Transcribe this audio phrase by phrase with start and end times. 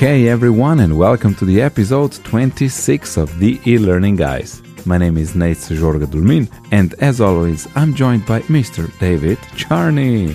[0.00, 4.62] Hey everyone, and welcome to the episode 26 of the e-learning guys.
[4.86, 8.98] My name is Nejc Jorga Dulmin, and as always, I'm joined by Mr.
[8.98, 10.32] David Charney.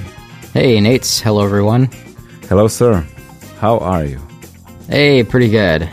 [0.54, 1.20] Hey, Nates.
[1.20, 1.90] Hello, everyone.
[2.48, 3.04] Hello, sir.
[3.58, 4.22] How are you?
[4.88, 5.90] Hey, pretty good.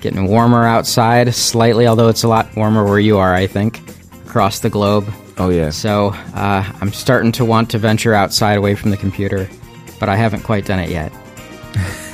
[0.00, 3.80] Getting warmer outside, slightly, although it's a lot warmer where you are, I think,
[4.24, 5.12] across the globe.
[5.36, 5.70] Oh yeah.
[5.70, 9.50] So uh, I'm starting to want to venture outside away from the computer,
[9.98, 11.12] but I haven't quite done it yet.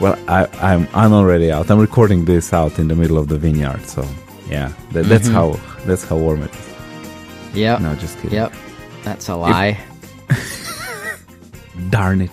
[0.00, 1.70] Well, I, I'm I'm already out.
[1.70, 4.06] I'm recording this out in the middle of the vineyard, so
[4.48, 5.56] yeah, that, that's mm-hmm.
[5.56, 6.74] how that's how warm it is.
[7.54, 7.78] Yeah.
[7.78, 8.32] No, just kidding.
[8.32, 8.52] Yep.
[9.04, 9.78] That's a lie.
[11.90, 12.30] Darn it.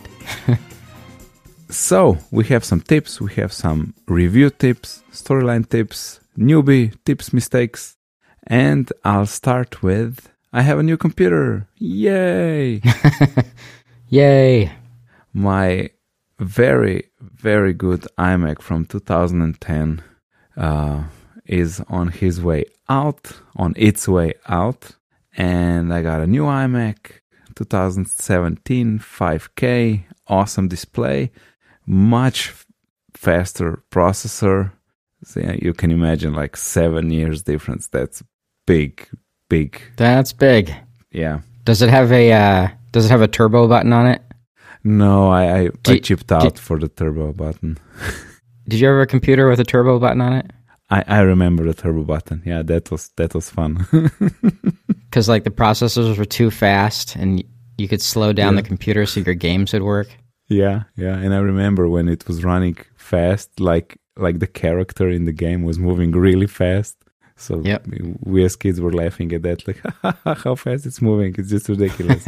[1.70, 7.96] so, we have some tips, we have some review tips, storyline tips, newbie tips, mistakes,
[8.48, 11.68] and I'll start with I have a new computer.
[11.78, 12.80] Yay!
[14.10, 14.72] Yay.
[15.34, 15.90] My
[16.38, 17.10] very,
[17.44, 20.02] very good iMac from 2010
[20.56, 21.04] uh,
[21.46, 24.92] is on his way out, on its way out.
[25.36, 27.20] And I got a new iMac
[27.56, 31.32] 2017 5K, awesome display,
[31.86, 32.54] much
[33.14, 34.72] faster processor.
[35.26, 37.88] So yeah, you can imagine like seven years difference.
[37.88, 38.24] That's
[38.66, 39.06] big,
[39.50, 39.82] big.
[39.98, 40.74] That's big.
[41.12, 41.42] Yeah.
[41.66, 44.22] Does it have a uh, Does it have a turbo button on it?
[44.84, 47.78] No, I, I, I chipped out for the turbo button.
[48.68, 50.52] Did you ever have a computer with a turbo button on it?
[50.90, 52.42] I, I remember the turbo button.
[52.46, 53.86] Yeah, that was that was fun.
[55.10, 57.44] Because like the processors were too fast, and
[57.78, 58.62] you could slow down Yeah.
[58.62, 60.08] the computer so your games would work.
[60.50, 61.16] yeah, yeah.
[61.16, 65.62] And I remember when it was running fast, like like the character in the game
[65.64, 66.96] was moving really fast.
[67.36, 67.88] So Yep.
[68.22, 69.82] we as kids were laughing at that, like
[70.44, 71.36] how fast it's moving.
[71.38, 72.26] It's just ridiculous.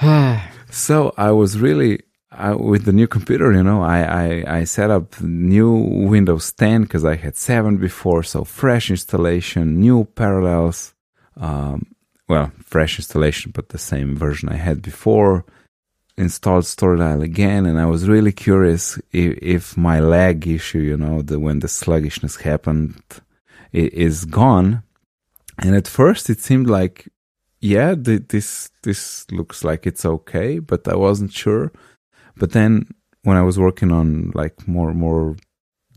[0.70, 2.00] so I was really
[2.32, 6.82] I, with the new computer, you know, I, I, I set up new Windows 10
[6.82, 10.94] because I had 7 before, so fresh installation, new parallels,
[11.36, 11.86] um,
[12.28, 15.44] well, fresh installation, but the same version I had before.
[16.16, 21.22] Installed Storyline again, and I was really curious if, if my lag issue, you know,
[21.22, 23.02] the when the sluggishness happened,
[23.72, 24.82] is gone.
[25.58, 27.08] And at first, it seemed like,
[27.60, 31.72] yeah, th- this this looks like it's okay, but I wasn't sure.
[32.36, 32.86] But then
[33.22, 35.36] when I was working on like more more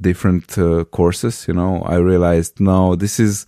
[0.02, 3.46] different uh, courses, you know, I realized no, this is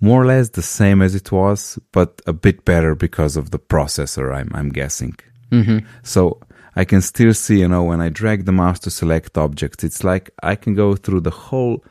[0.00, 3.58] more or less the same as it was, but a bit better because of the
[3.58, 4.34] processor.
[4.34, 5.16] I'm I'm guessing.
[5.50, 6.40] hmm So
[6.74, 10.02] I can still see, you know, when I drag the mouse to select objects, it's
[10.04, 11.84] like I can go through the whole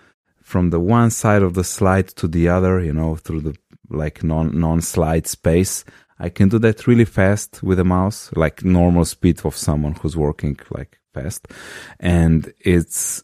[0.43, 3.55] from the one side of the slide to the other, you know, through the
[3.91, 5.85] like non non slide space.
[6.19, 10.15] I can do that really fast with a mouse, like normal speed of someone who's
[10.15, 11.47] working like fast.
[11.99, 13.23] And it's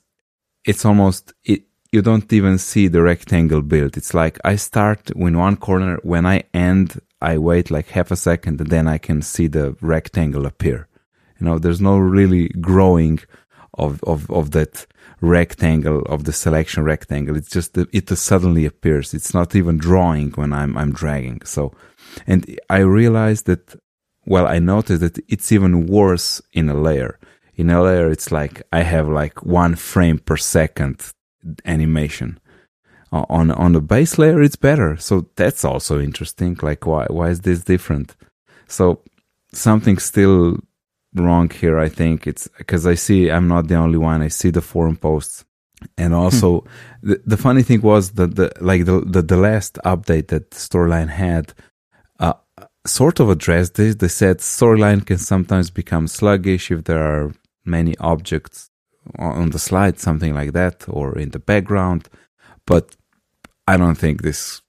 [0.65, 3.97] it's almost it you don't even see the rectangle build.
[3.97, 8.15] It's like I start in one corner, when I end, I wait like half a
[8.15, 10.87] second, and then I can see the rectangle appear.
[11.39, 13.19] You know, there's no really growing
[13.75, 14.85] of of of that
[15.21, 17.35] rectangle of the selection rectangle.
[17.35, 19.13] It's just it suddenly appears.
[19.13, 21.41] It's not even drawing when I'm I'm dragging.
[21.45, 21.73] So,
[22.25, 23.79] and I realized that.
[24.25, 27.17] Well, I noticed that it's even worse in a layer.
[27.55, 31.13] In a layer, it's like I have like one frame per second
[31.63, 32.39] animation.
[33.11, 34.97] On on the base layer, it's better.
[34.97, 36.57] So that's also interesting.
[36.61, 38.17] Like, why why is this different?
[38.67, 38.99] So
[39.53, 40.57] something still
[41.19, 41.79] wrong here.
[41.79, 44.21] I think it's because I see I'm not the only one.
[44.21, 45.45] I see the forum posts,
[45.97, 46.65] and also
[47.01, 51.09] the, the funny thing was that the like the the, the last update that Storyline
[51.09, 51.53] had.
[52.19, 52.33] Uh,
[52.85, 53.95] Sort of addressed this.
[53.95, 57.33] They said storyline can sometimes become sluggish if there are
[57.65, 58.69] many objects
[59.19, 62.07] on the slide, something like that, or in the background.
[62.65, 62.95] But
[63.67, 64.61] I don't think this.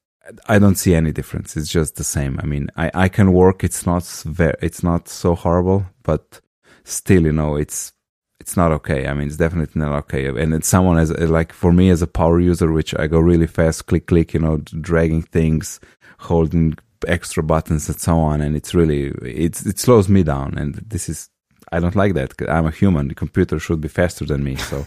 [0.48, 1.56] I don't see any difference.
[1.56, 2.38] It's just the same.
[2.42, 3.64] I mean, I, I can work.
[3.64, 4.54] It's not very.
[4.62, 6.40] It's not so horrible, but
[6.84, 7.92] still, you know, it's
[8.40, 9.06] it's not okay.
[9.08, 10.26] I mean, it's definitely not okay.
[10.28, 13.46] And it's someone as like for me as a power user, which I go really
[13.46, 15.80] fast, click click, you know, dragging things,
[16.20, 16.76] holding
[17.06, 20.58] extra buttons and so on, and it's really it's it slows me down.
[20.58, 21.30] And this is
[21.72, 22.36] I don't like that.
[22.36, 23.08] 'cause I'm a human.
[23.08, 24.56] The computer should be faster than me.
[24.56, 24.84] So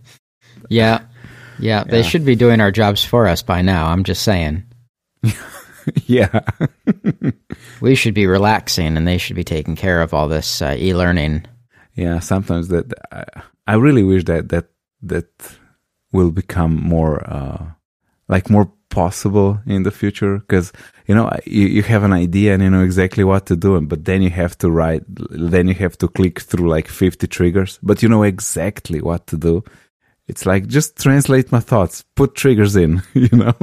[0.68, 1.00] Yeah.
[1.58, 1.84] Yeah.
[1.84, 3.86] They should be doing our jobs for us by now.
[3.86, 4.64] I'm just saying.
[6.06, 6.40] yeah,
[7.80, 10.94] We should be relaxing and they should be taking care of all this uh, e
[10.94, 11.46] learning.
[11.94, 12.20] yeah.
[12.20, 13.24] Sometimes that I,
[13.66, 14.66] I really wish that that
[15.02, 15.28] that
[16.12, 17.64] will become more uh,
[18.28, 20.72] like more possible in the future because
[21.06, 24.06] you know you, you have an idea and you know exactly what to do but
[24.06, 28.02] then you have to write then you have to click through like 50 triggers but
[28.02, 29.62] you know exactly what to do
[30.28, 33.54] it's like just translate my thoughts put triggers in you know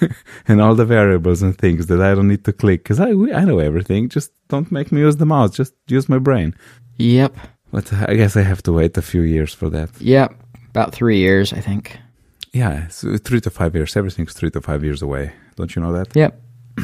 [0.48, 3.44] and all the variables and things that i don't need to click because I, I
[3.44, 6.54] know everything just don't make me use the mouse just use my brain
[6.96, 7.36] Yep.
[7.72, 10.34] but i guess i have to wait a few years for that Yep.
[10.70, 11.98] About three years, I think.
[12.52, 15.92] yeah so three to five years everything's three to five years away don't you know
[15.92, 16.32] that Yep.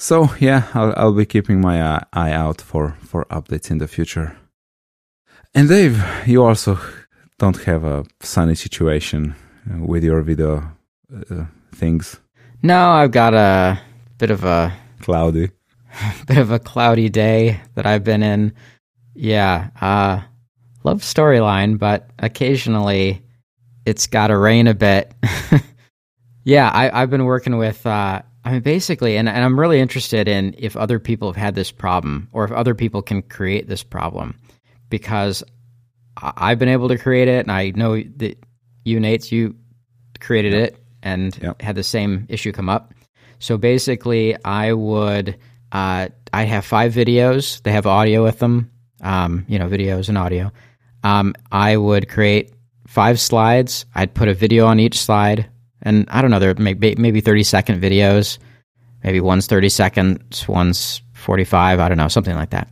[0.00, 3.88] So yeah, I'll, I'll be keeping my uh, eye out for for updates in the
[3.88, 4.36] future.
[5.54, 6.78] And Dave, you also
[7.38, 9.34] don't have a sunny situation
[9.70, 10.76] uh, with your video
[11.14, 11.44] uh,
[11.74, 12.20] things.
[12.62, 13.80] No, I've got a
[14.18, 15.50] bit of a Cloudy.
[16.26, 18.52] bit of a cloudy day that I've been in.
[19.14, 20.20] Yeah, uh,
[20.84, 23.22] love storyline, but occasionally
[23.86, 25.12] it's got to rain a bit.
[26.44, 27.86] yeah, I, I've been working with.
[27.86, 31.54] Uh, I mean, basically, and, and I'm really interested in if other people have had
[31.54, 34.38] this problem or if other people can create this problem,
[34.90, 35.42] because
[36.20, 38.38] I've been able to create it, and I know that
[38.84, 39.54] you, Nejc, you
[40.20, 41.62] created it and Yep.
[41.62, 42.92] had the same issue come up.
[43.38, 45.36] So basically, I would
[45.70, 47.62] uh, I have five videos.
[47.62, 48.70] They have audio with them,
[49.02, 50.50] um, you know, videos and audio.
[51.04, 52.52] Um, I would create
[52.86, 53.86] five slides.
[53.94, 55.46] I'd put a video on each slide,
[55.82, 58.38] and I don't know, they're maybe maybe thirty second videos.
[59.04, 61.78] Maybe one's thirty seconds, one's forty five.
[61.78, 62.70] I don't know, something like that.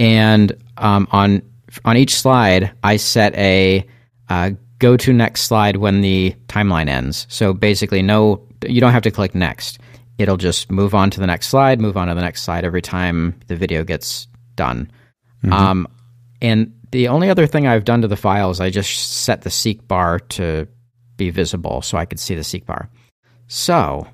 [0.00, 1.42] And um, on
[1.84, 3.86] on each slide, I set a
[4.28, 7.26] uh, go to next slide when the timeline ends.
[7.28, 9.78] So basically, no, you don't have to click next.
[10.18, 12.82] It'll just move on to the next slide, move on to the next slide every
[12.82, 14.26] time the video gets
[14.56, 14.90] done.
[15.50, 15.88] Um,
[16.40, 19.50] and the only other thing I've done to the file is I just set the
[19.50, 20.68] seek bar to
[21.16, 22.90] be visible so I could see the seek bar.
[23.48, 24.06] So,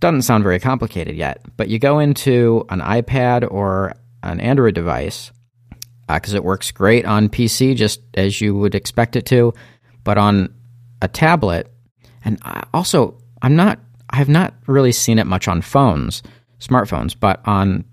[0.00, 5.32] doesn't sound very complicated yet, but you go into an iPad or an Android device
[6.08, 9.52] because it works great on PC just as you would expect it to,
[10.04, 10.52] but on
[11.02, 11.70] a tablet,
[12.24, 12.40] and
[12.72, 13.78] also I'm not
[14.10, 16.22] I have not really seen it much on phones,
[16.60, 17.84] smartphones, but on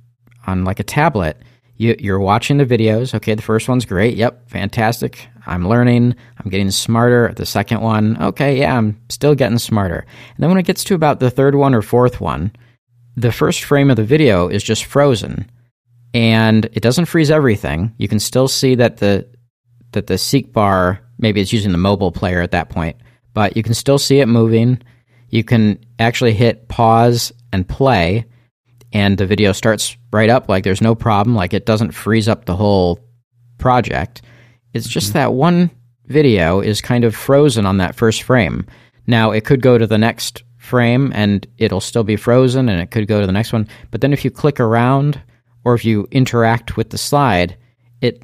[0.48, 1.42] on like a tablet,
[1.78, 3.14] you, you're watching the videos.
[3.14, 4.16] Okay, the first one's great.
[4.16, 5.28] Yep, fantastic.
[5.46, 6.16] I'm learning.
[6.40, 7.34] I'm getting smarter.
[7.36, 10.06] The second one, okay, yeah, I'm still getting smarter.
[10.36, 12.52] And then when it gets to about the third one or fourth one,
[13.18, 15.50] the first frame of the video is just frozen,
[16.16, 17.94] and it doesn't freeze everything.
[17.98, 19.28] You can still see that the
[19.92, 22.96] that the seek bar maybe it's using the mobile player at that point,
[23.34, 24.82] but you can still see it moving.
[25.30, 28.26] You can actually hit pause and play,
[28.94, 31.36] and the video starts right up like there's no problem.
[31.36, 33.00] Like it doesn't freeze up the whole
[33.58, 34.22] project.
[34.74, 35.20] It's just mm-hmm.
[35.20, 35.70] that one
[36.06, 38.66] video is kind of frozen on that first frame.
[39.06, 42.92] Now it could go to the next frame and it'll still be frozen, and it
[42.92, 43.68] could go to the next one.
[43.92, 45.22] But then if you click around
[45.66, 47.58] or if you interact with the slide,
[48.02, 48.24] it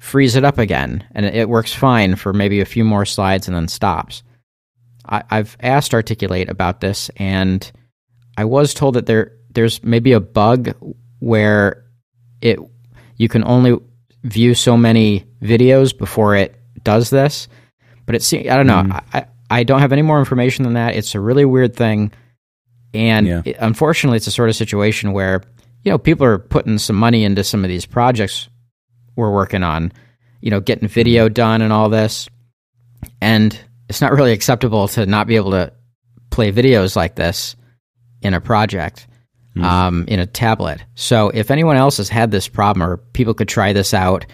[0.00, 3.56] frees it up again, and it works fine for maybe a few more slides and
[3.56, 4.22] then stops.
[5.06, 7.70] I, I've asked Articulate about this, and
[8.36, 10.74] I was told that there there's maybe a bug
[11.20, 11.84] where
[12.40, 12.58] it
[13.16, 13.78] you can only
[14.24, 17.48] view so many videos before it does this.
[18.06, 18.82] But it seems I don't know.
[18.82, 19.16] Mm-hmm.
[19.16, 20.96] I, I don't have any more information than that.
[20.96, 22.10] It's a really weird thing,
[22.94, 23.42] and Yeah.
[23.44, 25.42] it- unfortunately, it's a sort of situation where
[25.84, 28.48] you know people are putting some money into some of these projects
[29.16, 29.92] we're working on.
[30.40, 32.28] You know, getting video done and all this,
[33.20, 35.72] and it's not really acceptable to not be able to
[36.30, 37.54] play videos like this
[38.22, 39.06] in a project
[39.60, 40.82] um, in a tablet.
[40.94, 44.26] So if anyone else has had this problem or people could try this out,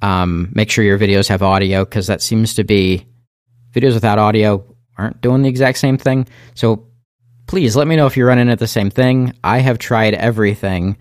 [0.00, 3.06] um, make sure your videos have audio because that seems to be
[3.72, 4.64] videos without audio
[4.98, 6.28] aren't doing the exact same thing.
[6.54, 6.86] So
[7.52, 9.34] please let me know if you're running into the same thing.
[9.44, 10.96] I have tried everything.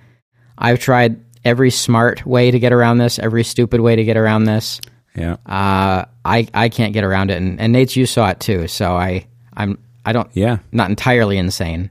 [0.57, 1.15] I've tried
[1.45, 4.81] every smart way to get around this, every stupid way to get around this.
[5.15, 5.37] Yeah.
[5.45, 8.67] Uh, I I can't get around it, and, and Nejc, you saw it too.
[8.67, 10.57] So I I'm I don't Yeah.
[10.73, 11.89] not entirely insane.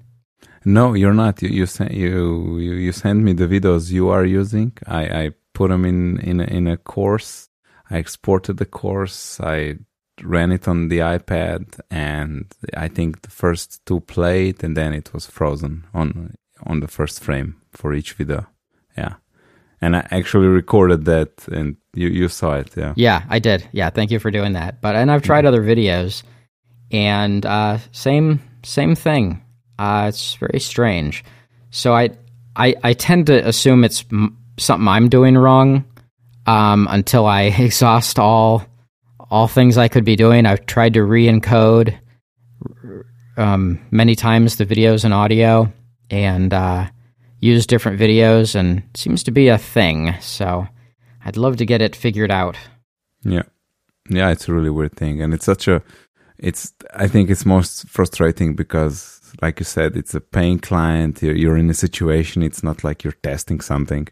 [0.67, 1.41] No, you're not.
[1.41, 4.73] You you send you you, you send me the videos you are using.
[4.87, 7.49] I I put them in in a, in a course.
[7.91, 9.41] I exported the course.
[9.41, 9.79] I
[10.23, 12.47] ran it on the iPad, and
[12.77, 16.35] I think the first two played, and then it was frozen on
[16.67, 18.47] on the first frame for each video.
[18.97, 19.15] Yeah,
[19.81, 22.77] and I actually recorded that, and you you saw it.
[22.77, 22.95] Yeah.
[22.97, 23.69] Yeah, I did.
[23.73, 24.81] Yeah, thank you for doing that.
[24.81, 26.23] But and I've tried other videos,
[26.91, 29.43] and uh, same same thing.
[29.79, 31.25] Uh, it's very strange.
[31.71, 32.11] So I
[32.57, 35.85] I I tend to assume it's m- something I'm doing wrong
[36.47, 38.67] um, until I exhaust all
[39.31, 40.47] all things I could be doing.
[40.47, 41.99] I've tried to re-encode,
[43.37, 45.73] um, many times the videos and audio
[46.11, 46.89] and uh,
[47.39, 50.15] use different videos, and seems to be a thing.
[50.21, 50.67] So
[51.25, 52.57] I'd love to get it figured out.
[53.23, 53.45] Yeah,
[54.09, 55.83] yeah, it's a really weird thing, and it's such a.
[56.39, 56.73] It's.
[56.95, 61.23] I think it's most frustrating because, like you said, it's a paying client.
[61.23, 62.43] You're, you're in a situation.
[62.43, 64.09] It's not like you're testing something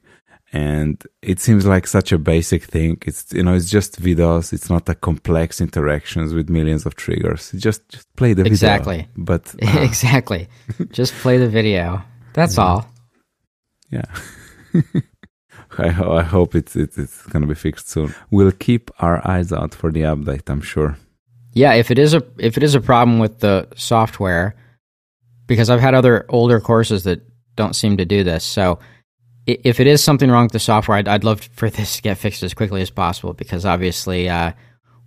[0.52, 2.98] and it seems like such a basic thing.
[3.02, 4.52] It's you know it's just videos.
[4.52, 7.52] It's not a complex interactions with millions of triggers.
[7.52, 8.52] Just just play the video.
[8.52, 8.96] exactly.
[8.96, 10.48] video but uh, exactly.
[10.90, 12.02] Just play the video.
[12.32, 12.64] That's yeah.
[12.64, 12.86] all.
[13.90, 14.04] Yeah.
[15.78, 18.14] I, ho- I hope it's, it's it's gonna be fixed soon.
[18.30, 20.96] We'll keep our eyes out for the update i'm sure.
[21.52, 24.54] Yeah if it is a if it is a problem with the software
[25.46, 27.20] because i've had other older courses that
[27.56, 28.78] don't seem to do this so
[29.48, 32.18] if it is something wrong with the software, I'd, I'd love for this to get
[32.18, 34.52] fixed as quickly as possible because obviously uh,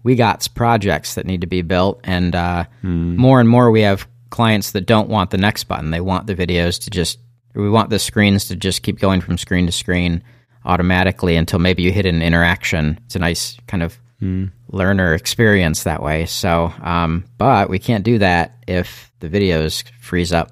[0.04, 3.16] we got projects that need to be built, and uh, mm.
[3.16, 5.92] more and more we have clients that don't want the next button.
[5.92, 7.20] They want the videos to just,
[7.54, 10.24] we want the screens to just keep going from screen to screen
[10.66, 13.00] automatically until maybe you hit an interaction.
[13.06, 14.52] It's a nice kind of mm.
[14.70, 16.26] learner experience that way.
[16.26, 20.52] So, um, but we can't do that if the videos freeze up.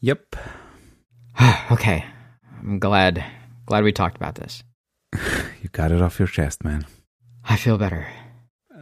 [0.00, 0.36] Yep.
[1.70, 2.04] okay.
[2.62, 3.24] I'm glad
[3.66, 4.62] glad we talked about this.
[5.62, 6.86] you got it off your chest, man.
[7.44, 8.06] I feel better.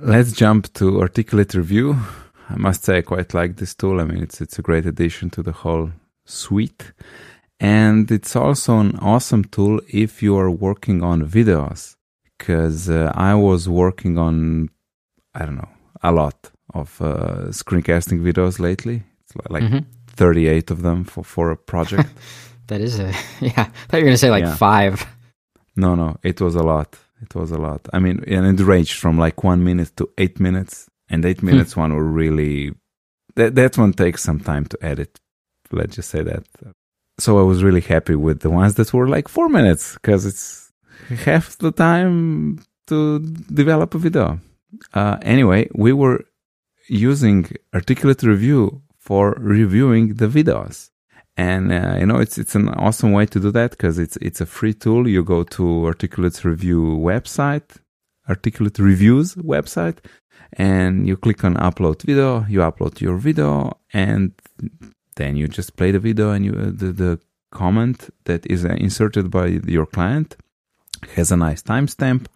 [0.00, 1.96] Let's jump to Articulate Review.
[2.48, 4.00] I must say I quite like this tool.
[4.00, 5.90] I mean, it's it's a great addition to the whole
[6.24, 6.92] suite.
[7.60, 11.96] And it's also an awesome tool if you are working on videos.
[12.38, 14.70] Because uh, I was working on,
[15.34, 19.02] I don't know, a lot of uh, screencasting videos lately.
[19.24, 19.78] It's like mm-hmm.
[20.06, 22.08] 38 of them for, for a project.
[22.68, 23.52] That is a yeah.
[23.56, 24.56] I thought you were gonna say like yeah.
[24.56, 25.06] five.
[25.76, 26.96] No, no, it was a lot.
[27.20, 27.88] It was a lot.
[27.92, 31.46] I mean, and it ranged from like one minute to eight minutes, and eight hmm.
[31.46, 32.74] minutes one were really
[33.34, 35.18] that that one takes some time to edit.
[35.70, 36.44] Let's just say that.
[37.18, 40.72] So I was really happy with the ones that were like four minutes because it's
[41.24, 43.18] half the time to
[43.52, 44.40] develop a video.
[44.94, 46.24] Uh, anyway, we were
[46.88, 50.90] using Articulate Review for reviewing the videos
[51.38, 54.40] and uh, you know it's it's an awesome way to do that because it's it's
[54.40, 55.08] a free tool.
[55.08, 57.78] You go to articulate review website
[58.28, 59.98] articulate reviews website
[60.54, 62.44] and you click on upload video.
[62.48, 64.32] You upload your video and
[65.16, 68.70] then you just play the video and you uh, the, the comment that is uh,
[68.70, 70.36] inserted by your client
[71.14, 72.26] has a nice timestamp.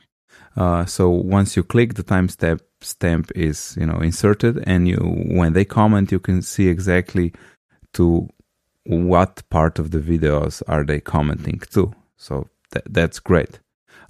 [0.57, 5.53] Uh, so once you click the timestamp stamp is you know inserted and you when
[5.53, 7.33] they comment you can see exactly
[7.93, 8.29] to
[8.85, 11.93] what part of the videos are they commenting to.
[12.17, 13.61] So th- that's great.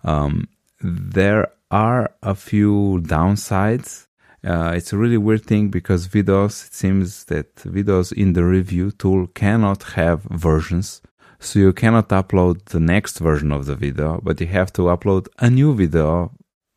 [0.05, 0.49] Um,
[0.81, 4.07] there are a few downsides.
[4.45, 8.91] Uh, it's a really weird thing because videos, it seems that videos in the review
[8.91, 11.01] tool cannot have versions.
[11.39, 15.29] So you cannot upload the next version of the video, but you have to upload
[15.39, 16.33] a new video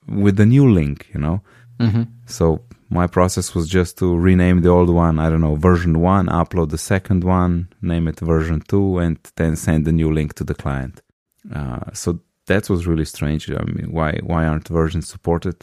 [0.07, 1.41] with a new link, you know?
[1.79, 2.03] Mm-hmm.
[2.25, 6.27] So my process was just to rename the old one, I don't know, version one,
[6.27, 10.43] upload the second one, name it version two, and then send the new link to
[10.43, 11.01] the client.
[11.53, 13.49] Uh, so that was really strange.
[13.49, 15.57] I mean, why why aren't versions supported?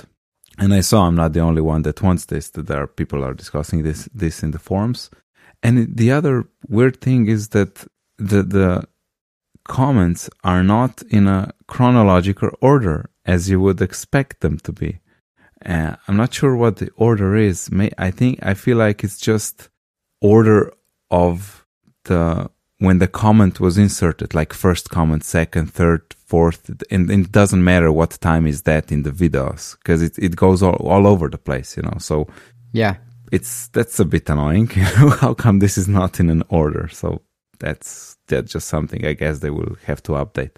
[0.58, 2.50] And I saw I'm not the only one that wants this.
[2.50, 5.10] That there are people are discussing this this in the forums.
[5.62, 7.86] And the other weird thing is that
[8.18, 8.84] the the
[9.64, 14.98] comments are not in a chronological order as you would expect them to be.
[15.64, 17.70] Uh, I'm not sure what the order is.
[17.70, 19.68] May, I think I feel like it's just
[20.20, 20.72] order
[21.10, 21.66] of
[22.04, 27.30] the when the comment was inserted, like first comment, second, third, fourth, and, and it
[27.30, 31.06] doesn't matter what time is that in the videos because it, it goes all, all
[31.06, 31.96] over the place, you know.
[31.98, 32.26] So
[32.72, 32.96] yeah,
[33.30, 34.66] it's that's a bit annoying.
[35.20, 36.88] How come this is not in an order?
[36.88, 37.22] So
[37.60, 40.56] that's that's just something I guess they will have to update.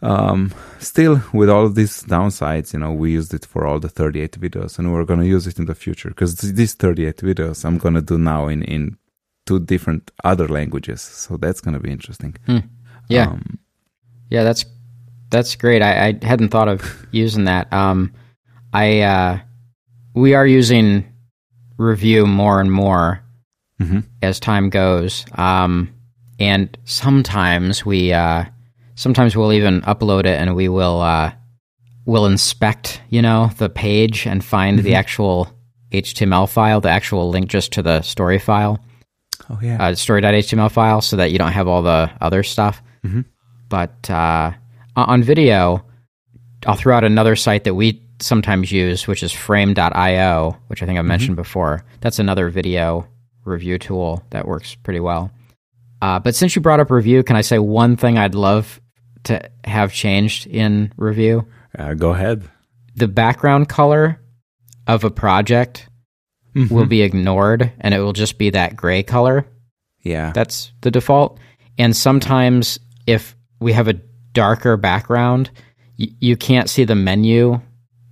[0.00, 4.40] Um, still, with all these downsides, you know, we used it for all the 38
[4.40, 8.02] videos, and we're gonna use it in the future because these 38 videos I'm gonna
[8.02, 8.96] do now in in
[9.44, 12.36] two different other languages, so that's gonna be interesting.
[12.46, 12.58] Hmm.
[13.08, 13.58] Yeah, um,
[14.30, 14.64] yeah, that's
[15.30, 15.82] that's great.
[15.82, 17.72] I, I hadn't thought of using that.
[17.72, 18.14] Um,
[18.72, 19.38] I uh,
[20.14, 21.12] we are using
[21.76, 23.20] review more and more
[23.80, 24.00] mm-hmm.
[24.22, 25.92] as time goes, um,
[26.38, 28.12] and sometimes we.
[28.12, 28.44] Uh,
[28.98, 31.32] sometimes we'll even upload it and we will uh,
[32.04, 34.84] will inspect you know the page and find mm-hmm.
[34.84, 35.48] the actual
[35.92, 38.84] HTML file, the actual link just to the story file.
[39.48, 42.82] Oh yeah, uh, story.html file, so that you don't have all the other stuff.
[43.04, 43.22] Mm-hmm.
[43.68, 44.52] But uh,
[44.96, 45.84] on video,
[46.66, 50.98] I'll throw out another site that we sometimes use, which is frame.io, which I think
[50.98, 51.08] I mm-hmm.
[51.08, 51.84] mentioned before.
[52.00, 53.06] That's another video
[53.44, 55.30] review tool that works pretty well.
[56.02, 58.80] Uh, but since you brought up review, can I say one thing I'd love
[59.28, 61.46] to have changed in review?
[61.78, 62.42] Uh, go ahead.
[62.96, 64.20] The background color
[64.86, 65.88] of a project
[66.56, 66.74] Mm-hmm.
[66.74, 69.46] will be ignored and it will just be that gray color.
[70.02, 70.32] Yeah.
[70.34, 71.38] That's the default.
[71.76, 74.00] And sometimes if we have a
[74.32, 75.50] darker background,
[75.98, 77.60] y- you can't see the menu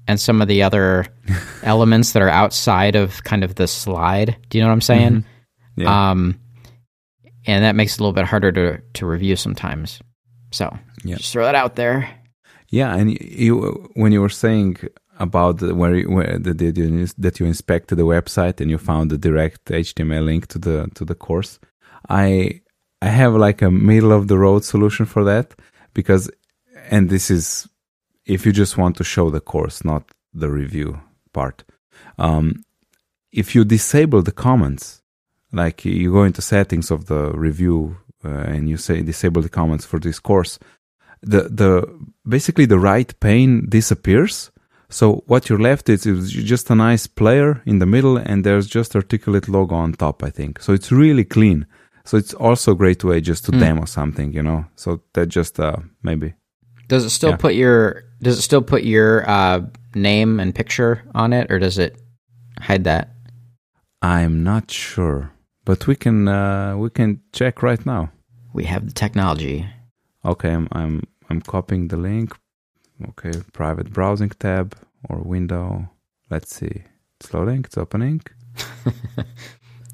[0.06, 1.06] and some of the other
[1.62, 4.36] elements that are outside of kind of the slide.
[4.50, 5.24] Do you know what I'm saying?
[5.74, 6.10] Yeah.
[6.10, 6.38] Um,
[7.46, 9.98] and that makes it a little bit harder to, to review sometimes.
[10.58, 10.66] So
[11.04, 11.16] Yeah.
[11.18, 11.98] just throw that out there.
[12.78, 13.08] Yeah, and
[13.44, 13.52] you
[14.00, 14.76] when you were saying
[15.18, 18.78] about the, where, you- where the, the, the, that you inspected the website and you
[18.78, 21.52] found the direct HTML link to the to the course,
[22.24, 22.60] I
[23.02, 25.46] I have like a middle of the road solution for that
[25.94, 26.30] because,
[26.90, 27.68] and this is
[28.34, 30.02] if you just want to show the course, not
[30.34, 31.00] the review
[31.32, 31.64] part.
[32.18, 32.64] Um,
[33.32, 35.02] if you disable the comments,
[35.52, 37.96] like you go into settings of the review
[38.26, 40.58] and you say disable the comments for this course,
[41.22, 41.86] the the
[42.28, 44.50] basically the right pane disappears.
[44.88, 48.68] So what you're left is, is just a nice player in the middle, and there's
[48.68, 50.22] just articulate logo on top.
[50.22, 50.72] I think so.
[50.72, 51.66] It's really clean.
[52.04, 54.66] So it's also a great way just to demo something, you know.
[54.76, 56.34] So that just uh, maybe
[56.88, 57.36] Does it still Yeah.
[57.36, 59.60] put your does it still put your uh,
[59.94, 62.00] name and picture on it or does it
[62.60, 63.08] hide that?
[64.02, 65.32] I'm not sure,
[65.64, 68.12] but we can uh, we can check right now.
[68.56, 69.68] We have the technology.
[70.24, 72.28] Okay, I'm I'm I'm copying the link.
[73.10, 74.74] Okay, private browsing tab
[75.10, 75.90] or window.
[76.30, 76.76] Let's see.
[77.20, 77.64] It's loading.
[77.66, 78.22] It's opening.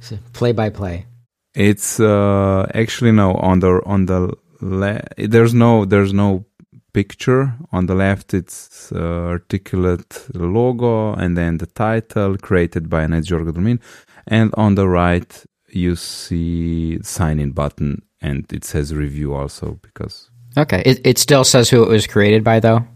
[0.04, 1.06] So play by play.
[1.54, 6.44] It's uh, actually no on the on the le- there's no there's no
[6.92, 8.34] picture on the left.
[8.34, 8.98] It's uh,
[9.36, 13.78] articulate logo and then the title created by Nedjor Godolmin,
[14.26, 15.32] and on the right
[15.68, 20.82] you see sign in button and it says review also because Okay.
[20.84, 22.86] It it still says who it was created by though.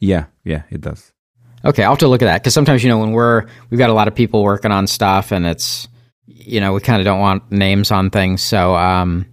[0.00, 1.12] yeah yeah it does.
[1.64, 3.90] Okay, I'll have to look at that because sometimes you know when we're we've got
[3.90, 5.88] a lot of people working on stuff and it's
[6.26, 8.42] you know we kind of don't want names on things.
[8.42, 9.26] So, um,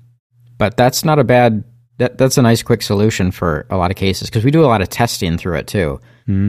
[0.58, 1.64] but that's not a bad.
[2.00, 4.68] That that's a nice quick solution for a lot of cases because we do a
[4.68, 6.00] lot of testing through it too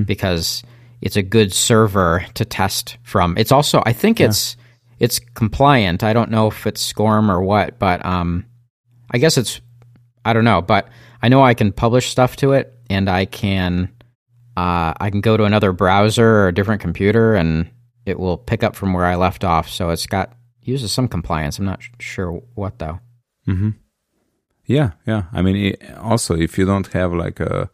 [0.07, 0.63] because
[1.03, 3.37] it's a good server to test from.
[3.37, 4.57] It's also I think it's
[5.01, 6.03] it's compliant.
[6.05, 8.47] I don't know if it's SCORM or what, but um,
[9.15, 9.61] I guess it's
[10.25, 10.89] I don't know, but
[11.23, 13.89] I know I can publish stuff to it and I can
[14.57, 17.71] uh, I can go to another browser or a different computer and
[18.07, 19.69] it will pick up from where I left off.
[19.69, 21.59] So it's got uses some compliance.
[21.59, 22.99] I'm not sure what though.
[23.47, 23.71] Mm-hmm.
[24.67, 25.25] Yeah, yeah.
[25.33, 27.71] I mean, i also if you don't have like a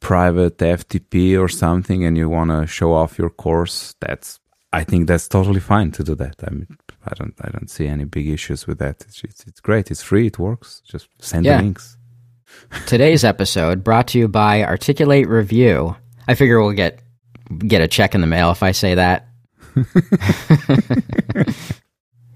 [0.00, 4.38] private FTP or something, and you want to show off your course, that's
[4.72, 6.36] I think that's totally fine to do that.
[6.46, 6.66] I mean,
[7.06, 9.02] I don't I don't see any big issues with that.
[9.02, 9.90] It's it's, it's great.
[9.90, 10.26] It's free.
[10.28, 10.82] It works.
[10.86, 11.58] Just send Yeah.
[11.58, 11.96] the links.
[12.86, 15.96] Today's episode brought to you by Articulate Review.
[16.28, 17.00] I figure we'll get
[17.66, 19.28] get a check in the mail if I say that.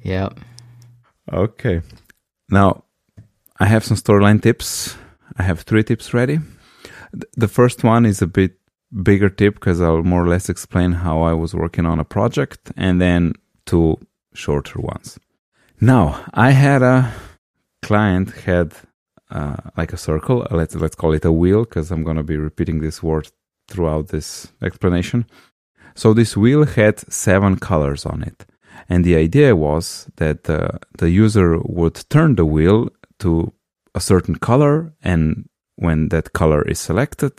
[0.03, 0.39] yep.
[1.33, 1.83] Okay.
[2.51, 2.85] Now,
[3.61, 4.97] I have some storyline tips.
[5.37, 6.41] I have three tips ready.
[7.37, 8.59] The first one is a bit
[9.03, 12.73] bigger tip because I'll more or less explain how I was working on a project,
[12.77, 13.35] and then
[13.67, 13.99] two
[14.39, 15.19] shorter ones.
[15.81, 17.13] Now, I had a
[17.83, 18.73] client had
[19.31, 20.47] uh, like a circle.
[20.51, 23.31] Let's let's call it a wheel because I'm gonna be repeating this word
[23.69, 25.27] throughout this explanation.
[25.95, 28.47] So this wheel had seven colors on it.
[28.89, 33.53] And the idea was that uh, the user would turn the wheel to
[33.95, 37.35] a certain color, and when that color is selected,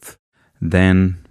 [0.62, 1.26] then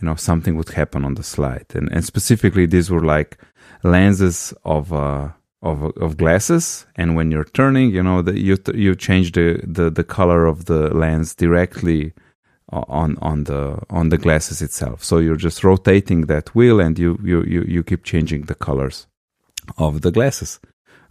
[0.00, 1.66] you know something would happen on the slide.
[1.74, 3.38] And, and specifically, these were like
[3.82, 5.28] lenses of uh,
[5.62, 6.86] of of glasses.
[6.96, 10.66] And when you're turning, you know, the, you you change the, the the color of
[10.66, 12.12] the lens directly
[12.70, 15.02] on on the on the glasses itself.
[15.02, 19.06] So you're just rotating that wheel, and you you you, you keep changing the colors
[19.76, 20.60] of the glasses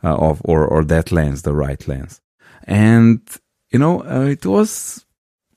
[0.03, 2.21] uh, of or or that lens, the right lens.
[2.63, 3.21] And
[3.71, 5.05] you know, uh, it was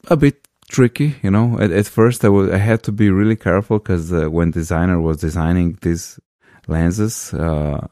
[0.09, 1.17] a bit tricky.
[1.23, 4.31] You know, at, at first I was I had to be really careful because uh,
[4.31, 6.19] when designer was designing these
[6.67, 7.87] lenses, uh,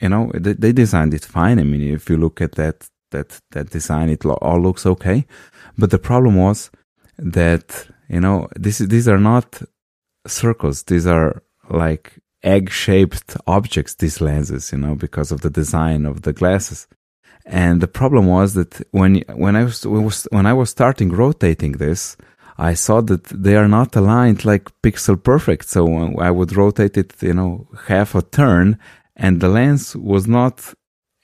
[0.00, 1.58] you know, they, they designed it fine.
[1.58, 5.26] I mean, if you look at that that that design, it all looks okay.
[5.78, 6.70] But the problem was
[7.18, 9.62] that you know this these are not
[10.26, 16.06] circles these are like egg shaped objects these lenses you know because of the design
[16.06, 16.86] of the glasses
[17.48, 19.12] and the problem was that when
[19.44, 19.78] when i was
[20.30, 22.16] when i was starting rotating this
[22.58, 25.80] i saw that they are not aligned like pixel perfect so
[26.18, 28.78] i would rotate it you know half a turn
[29.18, 30.74] and the lens was not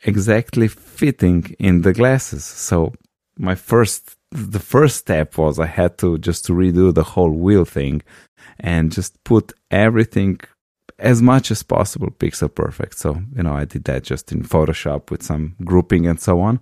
[0.05, 2.45] exactly fitting in the glasses.
[2.45, 2.93] So
[3.39, 7.65] my first, the first step was I had to just to redo the whole wheel
[7.65, 8.03] thing
[8.61, 10.41] and just put everything
[10.99, 12.99] as much as possible pixel perfect.
[12.99, 16.61] So, you know, I did that just in Photoshop with some grouping and so on.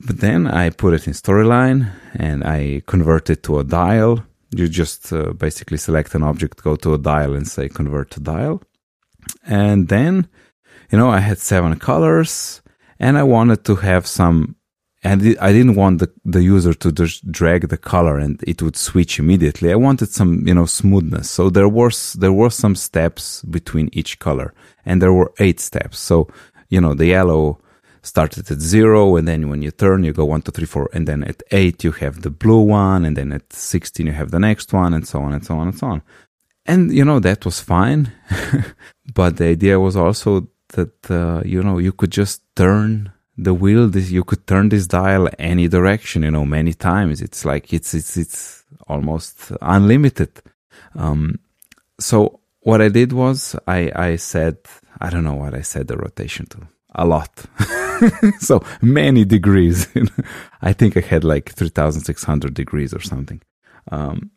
[0.00, 4.24] But then I put it in Storyline and I convert it to a dial.
[4.50, 8.20] You just uh, basically select an object, go to a dial and say convert to
[8.20, 8.62] dial.
[9.44, 10.28] And then,
[10.90, 12.60] you know, I had seven colors
[12.98, 14.56] and I wanted to have some
[15.04, 18.76] and I didn't want the, the user to just drag the color and it would
[18.76, 19.72] switch immediately.
[19.72, 21.28] I wanted some, you know, smoothness.
[21.28, 24.54] So there was, there were some steps between each color
[24.86, 25.98] and there were eight steps.
[25.98, 26.28] So,
[26.68, 27.58] you know, the yellow
[28.02, 30.88] started at zero and then when you turn, you go one, two, three, four.
[30.92, 33.04] And then at eight, you have the blue one.
[33.04, 35.66] And then at 16, you have the next one and so on and so on
[35.66, 36.02] and so on.
[36.64, 38.12] And, you know, that was fine.
[39.14, 43.88] but the idea was also that, uh, you know, you could just turn the wheel
[43.88, 47.20] this you could turn this dial any direction you know many times.
[47.22, 50.42] It's like it's it's it's almost unlimited.
[50.94, 51.38] Um,
[51.98, 54.56] so what i did was i i said
[55.00, 56.58] i don't know what i said the rotation to.
[56.94, 57.30] A lot.
[58.40, 59.86] So many degrees.
[60.62, 63.40] I think i had like 3600 degrees or something.
[63.92, 64.32] Um,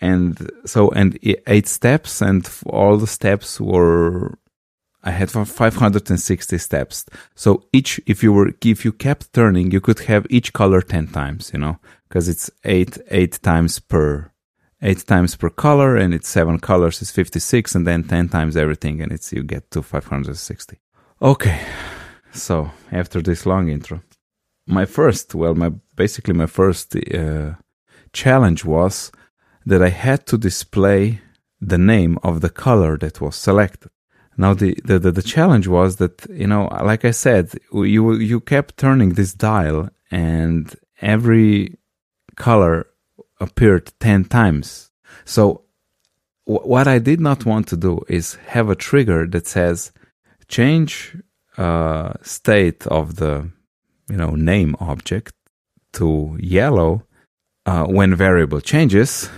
[0.00, 4.38] and so and eight steps and all the steps were
[5.06, 7.06] I had 560 steps.
[7.36, 11.06] So each, if you were, if you kept turning, you could have each color 10
[11.06, 14.32] times, you know, because it's eight, eight times per,
[14.82, 19.00] eight times per color and it's seven colors is 56 and then 10 times everything
[19.00, 20.76] and it's, you get to 560.
[21.22, 21.60] Okay.
[22.32, 24.02] So after this long intro,
[24.66, 27.54] my first, well, my, basically my first, uh,
[28.12, 29.12] challenge was
[29.64, 31.20] that I had to display
[31.60, 33.90] the name of the color that was selected.
[34.36, 38.40] Now the, the, the, the, challenge was that, you know, like I said, you, you
[38.40, 41.78] kept turning this dial and every
[42.36, 42.86] color
[43.40, 44.90] appeared 10 times.
[45.24, 45.62] So
[46.44, 49.90] what I did not want to do is have a trigger that says
[50.48, 51.16] change
[51.56, 53.50] uh, state of the,
[54.08, 55.34] you know, name object
[55.94, 57.02] to yellow
[57.64, 59.28] uh, when variable changes.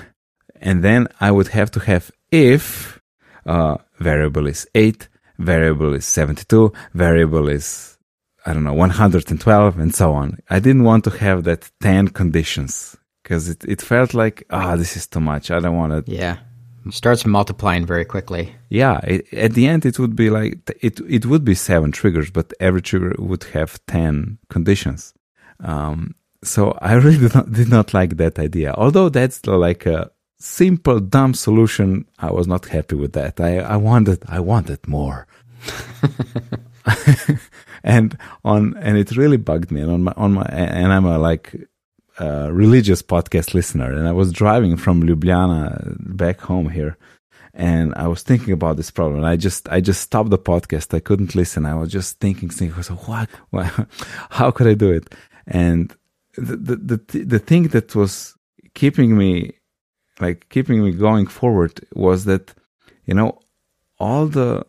[0.61, 3.01] And then I would have to have if
[3.47, 5.09] uh, variable is 8,
[5.39, 7.99] variable is 72, variable is,
[8.47, 10.39] I don't know, 112, and so on.
[10.51, 14.77] I didn't want to have that 10 conditions because it, it felt like, ah, oh,
[14.77, 15.51] this is too much.
[15.51, 16.11] I don't want to.
[16.11, 16.39] Yeah.
[16.87, 18.55] It starts multiplying very quickly.
[18.71, 19.01] Yeah.
[19.05, 22.53] It, at the end, it would be like, it, it would be seven triggers, but
[22.59, 25.13] every trigger would have 10 conditions.
[25.61, 28.73] Um, so I really did not, did not like that idea.
[28.73, 33.41] Although that's like a, simple, dumb solution, I was not happy with that.
[33.41, 35.27] I, I wanted, I wanted more.
[37.85, 39.81] and on, and it really bugged me.
[39.81, 41.55] And on my, on my, and I'm a like,
[42.21, 43.93] religious podcast listener.
[43.93, 46.97] And I was driving from Ljubljana back home here.
[47.55, 49.25] And I was thinking about this problem.
[49.25, 50.95] I just, I just stopped the podcast.
[50.95, 51.67] I couldn't listen.
[51.67, 53.67] I was just thinking, thinking, so what, what
[54.31, 55.13] how could I do it?
[55.47, 55.95] And
[56.37, 58.37] the, the, the, the thing that was
[58.75, 59.55] keeping me
[60.21, 62.55] like keeping me going forward was that
[63.05, 63.39] you know
[63.99, 64.67] all the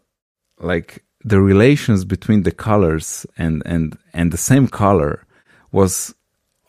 [0.59, 5.25] like the relations between the colors and and and the same color
[5.71, 6.13] was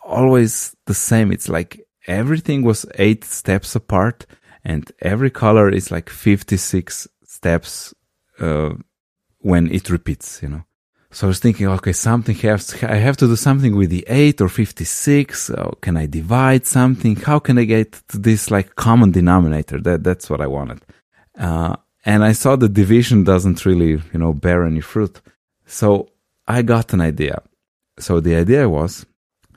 [0.05, 1.33] always the same.
[1.33, 4.27] It's like everything was 8 steps apart
[4.65, 7.95] and every color is like 56 steps
[8.41, 8.71] uh,
[9.39, 10.65] when it repeats you know
[11.13, 14.41] so I was thinking, okay, something has, I have to do something with the 8
[14.43, 15.51] or 56.
[15.51, 17.17] Oh, can I divide something?
[17.17, 19.81] How can I get to this like common denominator?
[19.81, 20.83] That, that's what I wanted.
[21.37, 25.21] Uh, and I saw the division doesn't really, you know, bear any fruit.
[25.67, 26.11] So
[26.47, 27.43] I got an idea.
[27.99, 29.05] So the idea was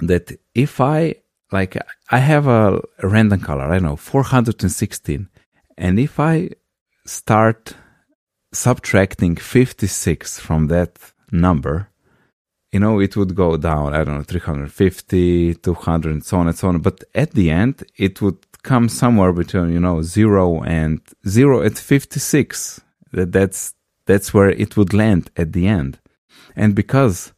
[0.02, 1.16] that if I,
[1.52, 1.78] like,
[2.10, 5.30] I have a random color, I know, 416.
[5.78, 6.50] And if I
[7.06, 7.76] start
[8.52, 10.98] subtracting 56 from that
[11.34, 11.90] number,
[12.72, 16.58] you know, it would go down, I don't know, 350, 200, and so on and
[16.58, 16.80] so on.
[16.80, 21.78] But at the end, it would come somewhere between, you know, zero and zero at
[21.78, 22.82] 56.
[23.12, 23.76] That, that's,
[24.08, 26.00] that's where it would land at the end.
[26.56, 27.34] And because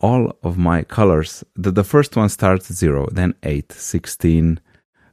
[0.00, 4.60] all of my colors, the, the first one starts zero, then 8, 16,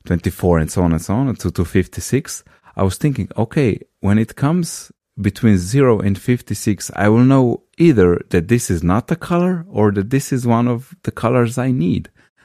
[0.03, 2.43] 24, and so on and so on to, to 56.
[2.75, 4.91] I was thinking, okay, when it comes
[5.21, 9.91] between 0 and 56, I will know either that this is not the color or
[9.91, 12.03] that this is one of the colors I need.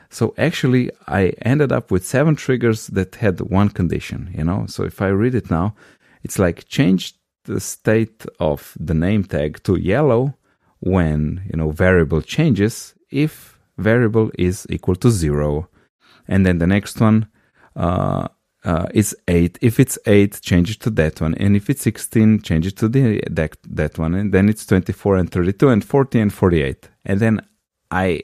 [0.08, 1.22] So actually, I
[1.52, 4.60] ended up with seven triggers that had one condition, you know?
[4.74, 5.74] So if I read it now,
[6.24, 7.02] it's like change
[7.46, 10.34] the state of the name tag to yellow
[10.80, 15.68] when you know variable changes if variable is equal to zero,
[16.28, 17.28] and then the next one
[17.76, 18.28] uh,
[18.66, 19.58] uh, is eight.
[19.62, 22.88] If it's eight, change it to that one, and if it's sixteen, change it to
[22.88, 26.32] the that that one, and then it's twenty four and thirty two and forty and
[26.32, 27.40] forty eight, and then
[27.90, 28.22] I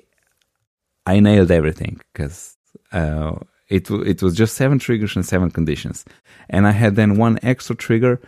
[1.07, 2.57] I nailed everything because
[2.93, 3.37] uh,
[3.69, 6.05] it it was just seven triggers and seven conditions,
[6.51, 8.21] and I had then one extra trigger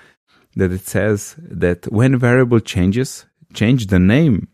[0.55, 4.47] that it says that when variable changes, change the name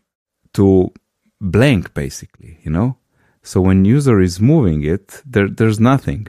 [0.53, 0.91] to
[1.39, 2.57] blank, basically.
[2.63, 2.97] You know,
[3.43, 6.25] so when user is moving it, there there's nothing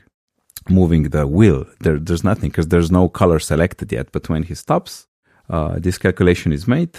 [0.68, 1.66] moving the wheel.
[1.80, 4.12] There there's nothing because there's no color selected yet.
[4.12, 5.06] But when he stops,
[5.48, 6.98] uh, this calculation is made,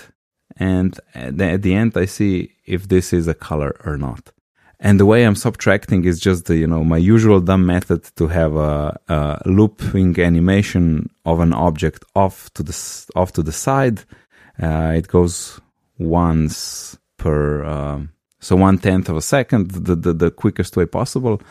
[0.58, 4.32] and at the end I see if this is a color or not.
[4.80, 8.28] And the way I'm subtracting is just the, you know, my usual dumb method to
[8.28, 14.02] have a, a looping animation of an object off to the, off to the side.
[14.62, 15.62] Uh, it goes
[16.00, 18.02] once per, uh,
[18.42, 21.42] so one tenth of a second, the, the, the quickest way possible.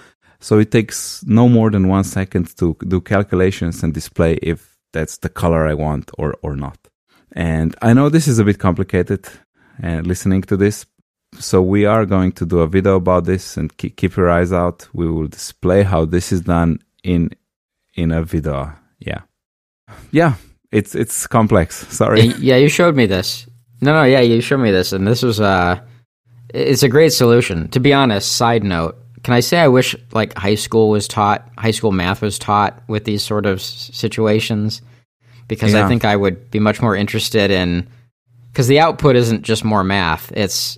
[0.43, 5.19] So it takes no more than one second to do calculations and display if that's
[5.19, 6.77] the color I want or, or not.
[7.31, 9.27] And I know this is a bit complicated
[9.83, 10.85] uh, listening to this,
[11.39, 14.53] so we are going to do a video about this and keep, keep your eyes
[14.53, 14.89] out.
[14.93, 17.31] We will display how this is done in
[17.95, 18.73] in a video.
[18.99, 19.23] Yeah,
[20.11, 20.35] yeah.
[20.73, 21.87] It's it's complex.
[21.89, 22.27] Sorry.
[22.39, 23.47] Yeah, you showed me this.
[23.81, 25.81] No, no, yeah, you showed me this, and this was uh
[26.53, 27.69] it's a great solution.
[27.69, 31.49] To be honest, side note, can I say I wish like high school was taught,
[31.57, 34.83] high school math was taught with these sort of situations,
[35.49, 35.85] because yeah.
[35.85, 37.89] I think I would be much more interested in
[38.51, 40.77] because the output isn't just more math; it's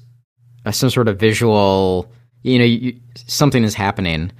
[0.67, 4.31] uh, some sort of visual, you know, you, something is happening,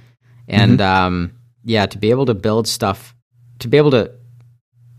[0.47, 1.05] and mm-hmm.
[1.05, 1.31] um,
[1.63, 3.15] yeah, to be able to build stuff,
[3.59, 4.11] to be able to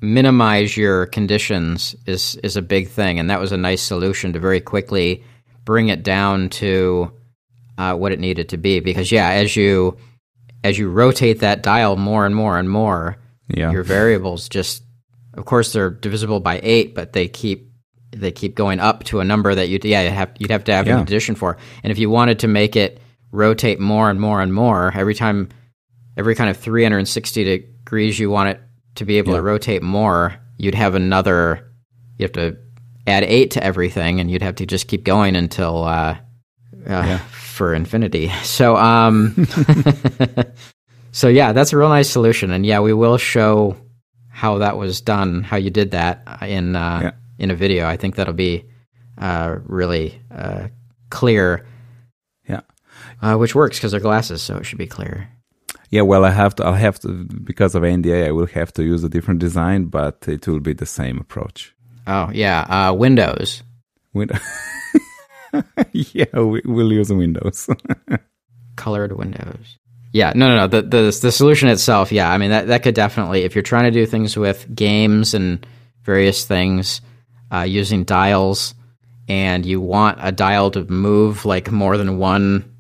[0.01, 4.40] minimize your conditions is is a big thing, and that was a nice solution to
[4.40, 5.23] very quickly
[5.64, 7.12] bring it down to
[7.79, 8.81] uh, what it needed to be.
[8.81, 9.97] Because yeah, as you
[10.65, 13.17] as you rotate that dial more and more and more,
[13.49, 13.71] yeah.
[13.71, 14.83] your variables just,
[15.35, 17.71] of course, they're divisible by eight, but they keep
[18.12, 20.73] they keep going up to a number that you'd yeah you'd have you'd have to
[20.73, 20.97] have yeah.
[20.97, 21.57] an addition for.
[21.83, 23.01] And if you wanted to make it
[23.33, 25.51] rotate more and more and more every time,
[26.17, 28.61] every kind of 360 degrees you want it
[28.97, 29.39] to be able yeah.
[29.39, 31.62] to rotate more, you'd have another.
[32.19, 32.57] You have to
[33.07, 36.17] add eight to everything, and you'd have to just keep going until uh, uh,
[36.87, 37.18] yeah.
[37.18, 38.33] for infinity.
[38.42, 39.46] So um,
[41.12, 43.77] so yeah, that's a real nice solution, and yeah, we will show
[44.29, 47.87] how that was done, how you did that in uh, yeah in a video.
[47.87, 48.64] I think that'll be
[49.18, 50.68] uh, really uh,
[51.11, 51.66] clear.
[52.49, 52.61] Yeah,
[53.22, 55.29] uh, which works because they're glasses, so it should be clear.
[55.90, 56.64] Yeah, well, I have to.
[56.64, 58.27] I'll have to because of NDA.
[58.27, 61.75] I will have to use a different design, but it will be the same approach.
[62.07, 63.62] Oh yeah, uh, Windows.
[64.12, 64.40] Windows.
[65.93, 67.69] yeah, we, will use Windows.
[68.77, 69.79] Colored Windows.
[70.13, 70.67] Yeah, no, no, no.
[70.67, 72.31] The, the the solution itself, yeah.
[72.31, 75.67] I mean, that that could definitely, if you're trying to do things with games and
[76.05, 77.01] various things,
[77.53, 78.75] uh, using dials,
[79.29, 82.77] and you want a dial to move like more than one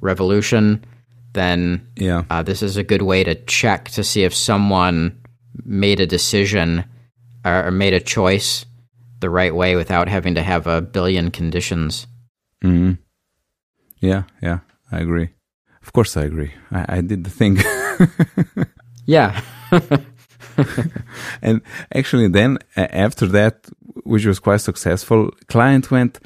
[0.00, 0.84] revolution,
[1.32, 2.24] then yeah.
[2.30, 5.20] Uh, this is a good way to check to see if someone
[5.64, 6.84] made a decision
[7.44, 8.64] or, made a choice
[9.24, 12.06] the right way without having to have a billion conditions.
[12.62, 12.92] hmm
[14.00, 14.58] Yeah, yeah,
[14.92, 15.28] I agree.
[15.84, 16.52] Of course, I agree.
[16.70, 17.54] I, I did the thing.
[19.06, 19.30] yeah.
[21.42, 21.62] and
[21.94, 23.54] actually, then after that,
[24.04, 26.20] which was quite successful, client went,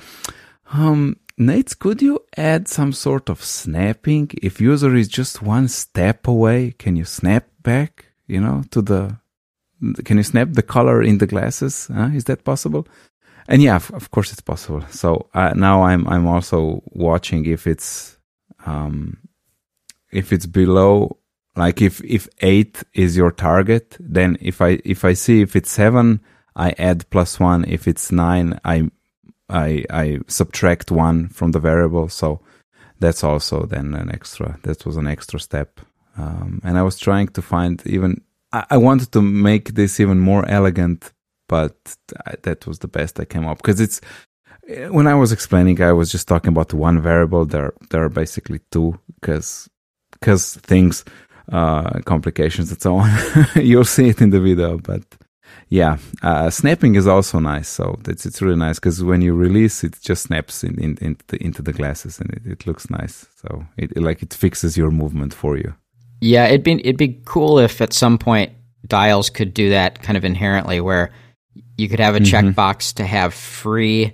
[0.72, 4.30] um, Nejc, could you add some sort of snapping?
[4.42, 9.18] If user is just one step away, can you snap back, you know, to the,
[10.04, 11.88] can you snap the color in the glasses?
[12.14, 12.86] Is that possible?
[13.48, 14.84] And yeah, of course it's possible.
[14.90, 18.18] So uh, now I'm, I'm also watching if it's,
[18.66, 19.16] um,
[20.10, 21.18] if it's below
[21.58, 25.72] like if if eight is your target, then if I if I see if it's
[25.72, 26.20] seven,
[26.54, 27.64] I add plus one.
[27.64, 28.88] If it's nine, I
[29.48, 32.08] I I subtract one from the variable.
[32.08, 32.40] So
[33.00, 34.58] that's also then an extra.
[34.62, 35.80] That was an extra step.
[36.16, 38.22] Um, and I was trying to find even.
[38.52, 41.12] I, I wanted to make this even more elegant,
[41.48, 41.96] but
[42.42, 44.00] that was the best I came up because it's
[44.90, 47.46] when I was explaining, I was just talking about one variable.
[47.46, 49.68] There, there are basically two because
[50.12, 51.04] because things
[51.52, 53.10] uh, complications and so on.
[53.54, 55.02] You'll see it in the video, but
[55.70, 57.68] yeah, uh, snapping is also nice.
[57.68, 61.24] So it's it's really nice because when you release, it just snaps in, in, into,
[61.28, 63.26] the, into the glasses and it, it looks nice.
[63.36, 65.74] So it, it, like it fixes your movement for you.
[66.20, 68.52] Yeah, it'd be it'd be cool if at some point
[68.86, 71.10] dials could do that kind of inherently, where
[71.76, 72.48] you could have a mm-hmm.
[72.48, 74.12] checkbox to have free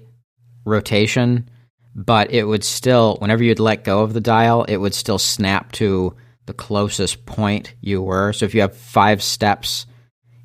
[0.64, 1.48] rotation,
[1.94, 5.72] but it would still, whenever you'd let go of the dial, it would still snap
[5.72, 6.14] to
[6.46, 8.32] the closest point you were.
[8.32, 9.86] So if you have five steps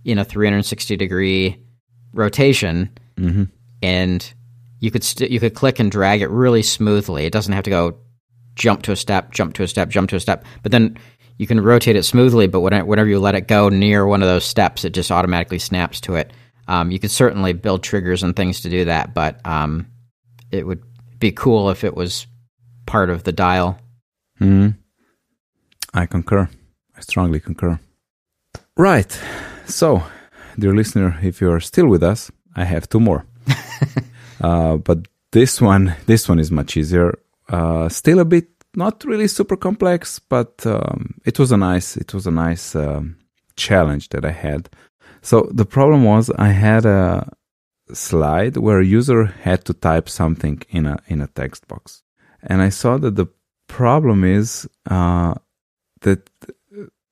[0.06, 1.64] in a 360 degree
[2.14, 3.44] rotation, hmm
[3.82, 4.34] and
[4.80, 7.26] you could st- you could click and drag it really smoothly.
[7.26, 7.98] It doesn't have to go
[8.56, 10.44] jump to a step, jump to a step, jump to a step.
[10.64, 10.98] But then
[11.40, 12.46] you can rotate it smoothly.
[12.46, 15.58] But when- whenever you let it go near one of those steps, it just automatically
[15.58, 16.32] snaps to it.
[16.68, 19.88] Um, you could certainly build triggers and things to do that, but um,
[20.52, 20.84] it would
[21.20, 22.28] be cool if it was
[22.86, 23.80] part of the dial.
[24.38, 24.70] hmm
[25.94, 26.48] I concur.
[26.96, 27.80] I strongly concur.
[28.78, 29.20] Right.
[29.66, 30.04] So,
[30.60, 33.26] dear listener, if you are still with us, I have two more.
[34.42, 37.18] uh, but this one, this one is much easier.
[37.48, 42.14] Uh, still a bit, not really super complex, but um, it was a nice, it
[42.14, 43.18] was a nice um,
[43.56, 44.70] challenge that I had.
[45.22, 47.32] So the problem was I had a
[47.94, 52.04] slide where a user had to type something in a in a text box,
[52.44, 53.28] and I saw that the
[53.68, 55.36] problem is uh,
[56.02, 56.30] that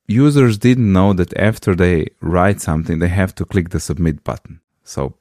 [0.07, 4.61] users didn't know that after they write something, they have to click the submit button.
[4.83, 5.17] So,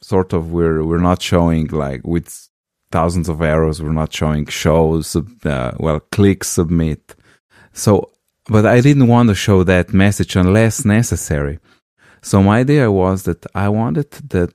[0.00, 2.48] sort of, we're we're not showing like with
[2.96, 7.02] thousands of arrows, we're not showing shows, uh, well, click submit.
[7.72, 7.90] So,
[8.54, 11.56] but I didn't want to show that message unless necessary.
[12.22, 14.50] So my idea was that I wanted that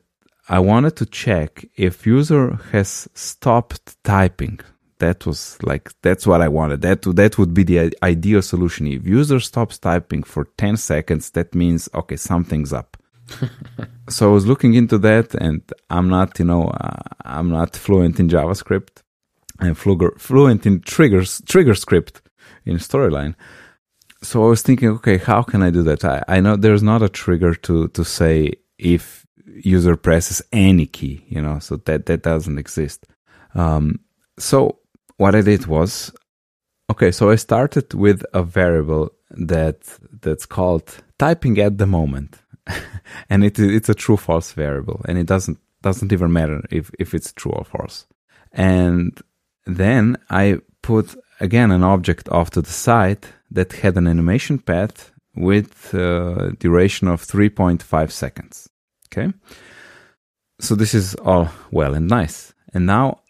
[0.58, 1.52] I wanted to check
[1.88, 4.60] if user has stopped typing
[5.00, 6.82] that was like that's what I wanted.
[6.82, 8.88] That that would be the ideal solution.
[8.88, 12.98] If user stops typing for ten seconds, that means okay, something's up.
[14.10, 18.20] so I was looking into that, and I'm not, you know, uh, I'm not fluent
[18.20, 19.02] in JavaScript.
[19.60, 22.22] I'm flu- fluent in triggers, trigger script
[22.66, 23.36] in Storyline.
[24.22, 26.04] So I was thinking, okay, how can I do that?
[26.04, 31.26] I, I know there's not a trigger to to say if user presses any key,
[31.28, 33.06] you know, so that that doesn't exist.
[33.56, 34.00] Um,
[34.38, 34.80] so
[35.18, 36.12] what I did was,
[36.90, 39.78] okay, so I started with a variable that
[40.22, 42.38] that's called typing at the moment,
[43.30, 47.14] and it it's a true false variable, and it doesn't doesn't even matter if if
[47.14, 48.06] it's true or false.
[48.52, 49.20] And
[49.66, 55.12] then I put again an object off to the side that had an animation path
[55.36, 58.70] with a duration of 3.5 seconds.
[59.08, 59.32] Okay.
[60.60, 62.54] So this is all well and nice.
[62.74, 63.22] And now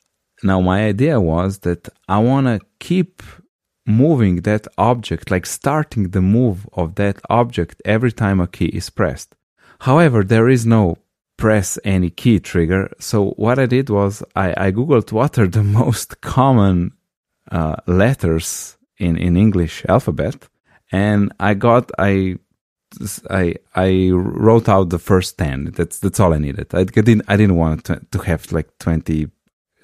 [0.44, 3.22] now my idea was that I want to keep
[3.90, 8.90] moving that object, like starting the move of that object every time a key is
[8.90, 9.36] pressed.
[9.80, 10.98] However, there is no
[11.38, 12.92] press any key trigger.
[13.00, 16.92] So what I did was I, I googled what are the most common
[17.52, 20.48] uh, letters in in English alphabet,
[20.92, 22.38] and I got I
[23.30, 25.72] I I wrote out the first ten.
[25.76, 26.68] That's that's all I needed.
[26.76, 29.30] I didn't I didn't want to, to have like 20,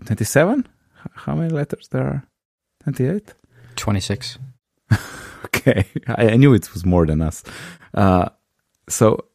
[0.06, 0.68] 27?
[1.14, 2.24] How many letters there are?
[2.84, 3.08] Twenty
[3.76, 3.78] eight.
[3.78, 4.38] Twenty six.
[5.46, 7.44] okay, I, I, knew it was more than us.
[7.94, 8.30] Uh,
[8.88, 9.26] so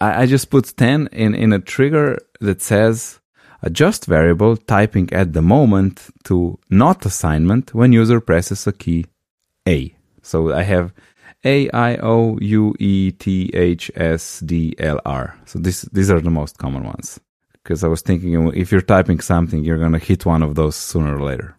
[0.00, 3.20] I, I just put ten in in a trigger that says
[3.62, 9.06] adjust variable typing at the moment to not assignment when user presses a key
[9.66, 9.94] A.
[10.22, 10.92] So I have
[11.44, 15.38] A I O U E T H S D L R.
[15.46, 17.20] So this these are the most common ones
[17.62, 21.16] because I was thinking if you're typing something, you're gonna hit one of those sooner
[21.16, 21.56] or later.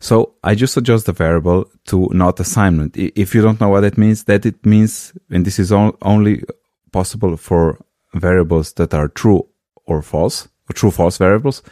[0.00, 2.96] So I just adjust the variable to not assignment.
[2.96, 6.44] If you don't know what that means, that it means, and this is only
[6.92, 7.78] possible for
[8.14, 9.46] variables that are true
[9.86, 11.62] or false true false variables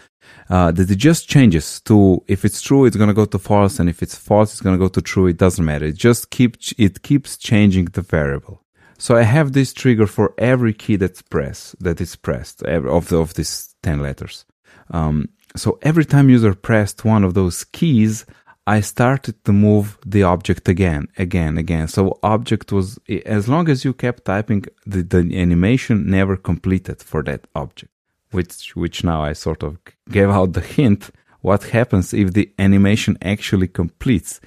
[0.48, 3.78] uh, that it just changes to if it's true it's going to go to false
[3.78, 5.86] and if it's false it's going to go to true it doesn't matter.
[5.86, 8.62] It just keeps it keeps changing the variable.
[8.98, 13.18] So i have this trigger for every key that's pressed that is pressed of the,
[13.18, 14.44] of these 10 letters.
[14.90, 18.26] Um, so every time user pressed one of those keys
[18.68, 21.86] I started to move the object again, again, again.
[21.86, 27.22] So object was, as long as you kept typing, the, the animation never completed for
[27.22, 27.92] that object
[28.36, 29.78] which which now I sort of
[30.10, 31.10] gave out the hint.
[31.40, 34.40] What happens if the animation actually completes?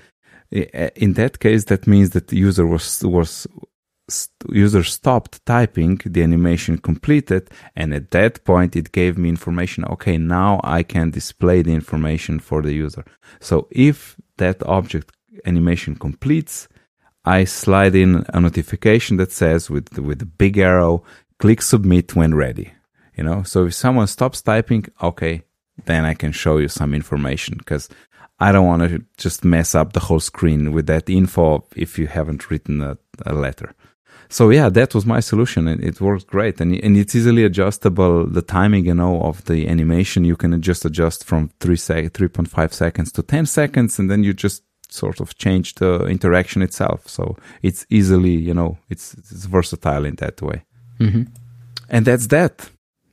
[0.52, 3.48] In that case, that means that the user was was
[4.50, 9.86] user stopped typing, the animation completed, and at that point it gave me information.
[9.86, 13.06] Okay, now I can display the information for the user.
[13.40, 15.12] So if that object
[15.46, 16.68] animation completes,
[17.26, 21.04] I slide in a notification that says with with a big arrow,
[21.40, 22.74] click submit when ready
[23.20, 25.42] you know so if someone stops typing okay
[25.86, 27.90] then i can show you some information because
[28.40, 32.08] i don't want to just mess up the whole screen with that info if you
[32.08, 33.74] haven't written a, a letter
[34.32, 36.62] so yeah, that was my solution, and it worked great.
[36.62, 38.28] And and it's easily adjustable.
[38.28, 42.28] The timing, you know, of the animation, you can just adjust from three sec, three
[42.28, 46.62] point five seconds to ten seconds, and then you just sort of change the interaction
[46.62, 47.08] itself.
[47.08, 50.64] So it's easily, you know, it's it's versatile in that way.
[51.00, 51.24] Mm-hmm.
[51.90, 52.70] And that's that.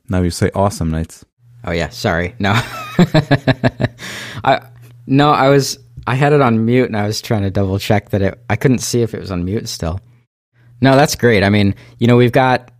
[0.09, 1.23] Now you say awesome, Nejc.
[1.63, 2.35] Oh yeah, sorry.
[2.37, 2.51] No,
[4.43, 4.61] I
[5.07, 8.11] no, I was I had it on mute, and I was trying to double check
[8.11, 8.39] that it.
[8.51, 9.99] I couldn't see if it was on mute still.
[10.81, 11.43] No, that's great.
[11.43, 12.71] I mean, you know, we've got,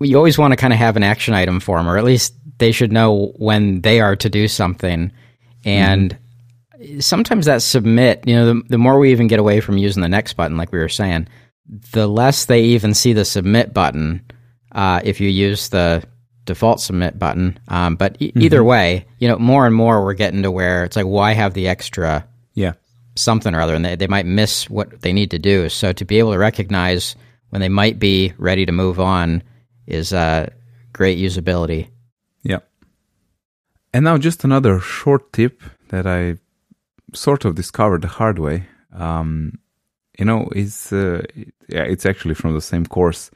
[0.00, 2.34] you always want to kind of have an action item for them, or at least
[2.58, 5.12] they should know when they are to do something.
[5.64, 6.18] And
[6.76, 7.00] mm-hmm.
[7.00, 10.08] sometimes that submit, you know, the, the more we even get away from using the
[10.08, 11.28] next button, like we were saying,
[11.92, 14.24] the less they even see the submit button
[14.72, 16.02] uh, if you use the
[16.44, 17.58] default submit button.
[17.68, 18.42] Um, but e- mm-hmm.
[18.42, 21.54] either way, you know, more and more we're getting to where it's like, why have
[21.54, 22.72] the extra yeah
[23.14, 25.68] something or other, and they, they might miss what they need to do.
[25.68, 27.14] So to be able to recognize
[27.52, 29.42] when they might be ready to move on
[29.86, 30.48] is uh,
[30.94, 31.88] great usability.
[32.42, 32.60] Yeah.
[33.92, 36.38] And now just another short tip that I
[37.12, 38.68] sort of discovered the hard way.
[38.94, 39.58] Um,
[40.18, 41.24] you know, is uh,
[41.68, 43.30] yeah, it's actually from the same course.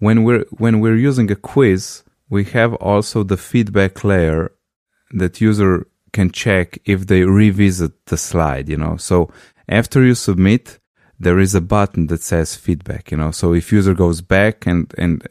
[0.00, 4.50] When we're when we're using a quiz, we have also the feedback layer
[5.12, 8.68] that user can check if they revisit the slide.
[8.68, 9.30] You know, so
[9.68, 10.79] after you submit,
[11.20, 13.10] there is a button that says feedback.
[13.10, 15.22] You know, so if user goes back and and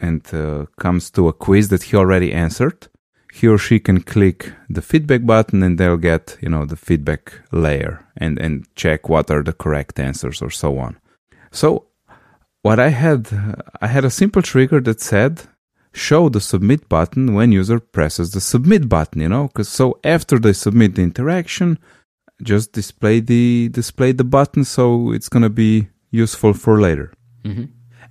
[0.00, 2.88] and uh, comes to a quiz that he already answered,
[3.32, 7.40] he or she can click the feedback button and they'll get you know the feedback
[7.50, 10.96] layer and and check what are the correct answers or so on.
[11.50, 11.86] So
[12.62, 13.22] what I had
[13.82, 15.42] I had a simple trigger that said
[15.92, 20.40] show the submit button when user presses the submit button you know because so after
[20.40, 21.78] they submit the interaction
[22.42, 27.12] just display the display the button so it's to be useful for later.
[27.44, 27.64] Mm-hmm.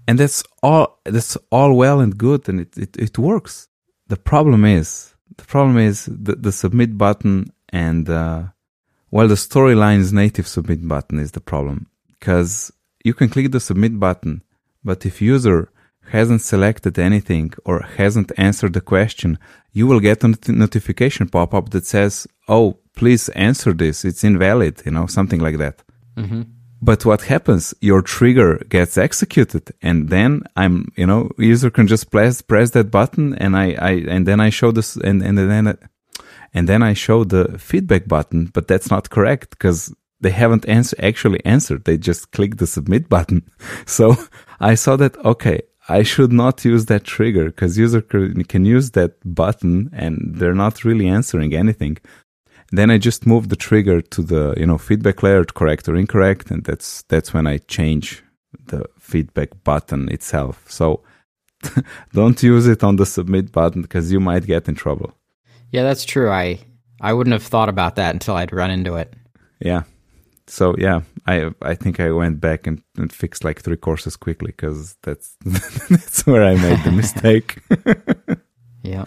[0.07, 3.67] and that's all that's all well and good and it, it, it works.
[4.07, 8.43] The problem is the problem is the, the submit button and uh,
[9.09, 11.88] well the storyline's native submit button is the problem.
[12.19, 12.71] Because
[13.03, 14.43] you can click the submit button
[14.84, 15.69] but if user
[16.11, 19.39] hasn't selected anything or hasn't answered the question
[19.74, 24.05] you will get a not- notification pop up that says oh please answer this.
[24.05, 25.84] It's invalid, you know, something like that.
[26.17, 26.43] Mm-hmm.
[26.82, 27.74] But what happens?
[27.80, 32.91] Your trigger gets executed, and then I'm, you know, user can just press press that
[32.91, 35.78] button, and I, I and then I show this, and and then
[36.53, 40.97] and then I show the feedback button, but that's not correct because they haven't answer,
[41.01, 41.86] actually answered.
[41.86, 43.49] They just click the submit button.
[43.86, 44.17] So
[44.59, 49.16] I saw that okay, I should not use that trigger because user can use that
[49.26, 51.98] button and they're not really answering anything.
[52.72, 55.96] Then I just move the trigger to the you know feedback layer to correct or
[55.96, 58.24] incorrect, and that's that's when I change
[58.66, 60.64] the feedback button itself.
[60.72, 61.04] So
[62.14, 65.14] don't use it on the submit button because you might get in trouble.
[65.72, 66.32] Yeah, that's true.
[66.32, 66.60] I
[67.00, 69.14] I wouldn't have thought about that until I'd run into it.
[69.60, 69.84] Yeah.
[70.48, 74.52] So yeah, I I think I went back and, and fixed like three courses quickly
[74.52, 75.36] because that's
[75.89, 77.60] that's where I made the mistake.
[78.84, 79.06] yeah.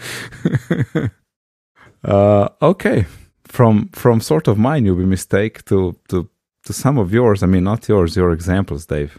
[2.05, 3.07] uh, okay
[3.47, 6.28] from from sort of my newbie mistake to to
[6.64, 7.43] to some of yours.
[7.43, 9.18] I mean, not yours, your examples, Dave.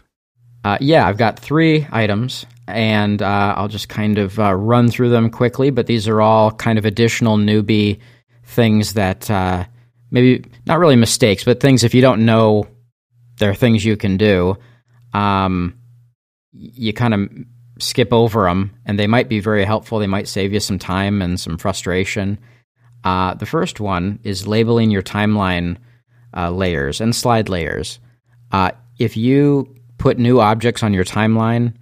[0.64, 5.10] Uh, yeah, I've got three items, and uh, I'll just kind of uh, run through
[5.10, 5.70] them quickly.
[5.70, 8.00] But these are all kind of additional newbie
[8.44, 9.64] things that uh,
[10.10, 12.66] maybe not really mistakes, but things if you don't know,
[13.38, 14.56] there are things you can do.
[15.14, 15.78] Um,
[16.52, 17.28] you kind of
[17.78, 19.98] skip over them, and they might be very helpful.
[19.98, 22.38] They might save you some time and some frustration.
[23.04, 25.76] Uh, the first one is labeling your timeline
[26.36, 28.00] uh, layers and slide layers.
[28.50, 31.74] Uh, if you put new objects on your timeline,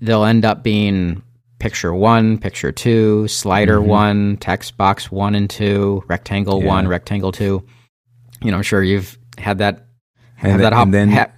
[0.00, 1.22] they'll end up being
[1.58, 3.88] picture one, picture two, slider mm-hmm.
[3.88, 6.68] one, text box one and two, rectangle yeah.
[6.68, 7.64] one, rectangle two.
[8.42, 9.86] You know, I'm sure you've had that
[10.36, 11.30] have and that hop, then, ha-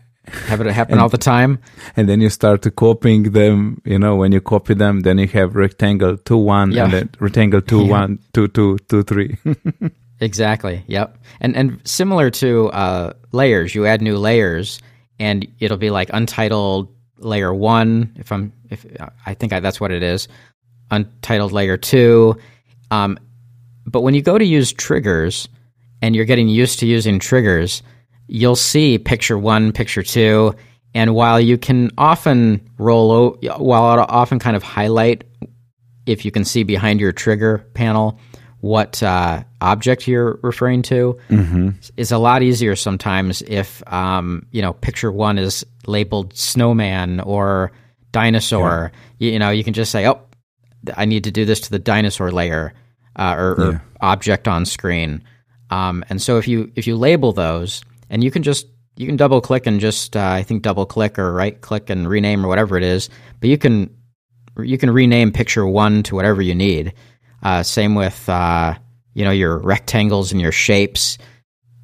[0.47, 1.59] have it happen and, all the time.
[1.97, 3.81] And then you start to copying them.
[3.85, 6.85] You know, when you copy them, then you have rectangle two one yeah.
[6.85, 7.91] and then rectangle two yeah.
[7.91, 9.39] one two two two three.
[10.21, 10.85] exactly.
[10.87, 11.19] Yep.
[11.41, 14.81] And and similar to uh, layers, you add new layers,
[15.19, 18.15] and it'll be like untitled layer one.
[18.17, 18.85] If I'm if
[19.27, 20.29] I think I, that's what it is,
[20.91, 22.37] untitled layer two.
[22.91, 23.19] Um,
[23.87, 25.49] but when you go to use triggers,
[26.03, 27.83] and you're getting used to using triggers
[28.31, 30.55] you'll see picture one, picture two,
[30.95, 35.25] and while you can often roll, o- while it'll often kind of highlight
[36.05, 38.21] if you can see behind your trigger panel
[38.61, 41.71] what uh, object you're referring to Mm-hmm.
[41.97, 47.73] is a lot easier sometimes if um, you know picture one is labeled snowman or
[48.13, 48.93] dinosaur.
[49.19, 50.21] You, you know, you can just say, "Oh,
[50.97, 52.75] I need to do this to the dinosaur layer
[53.17, 55.23] uh, or, or object on screen."
[55.71, 58.67] Um, and so if you if you label those, and you can just
[58.97, 62.09] you can double click and just uh, I think double click or right click and
[62.09, 63.11] rename or whatever it is,
[63.41, 63.95] but you can
[64.59, 66.95] you can rename picture one to whatever you need.
[67.43, 68.75] Uh, same with uh,
[69.15, 71.19] you know your rectangles and your shapes.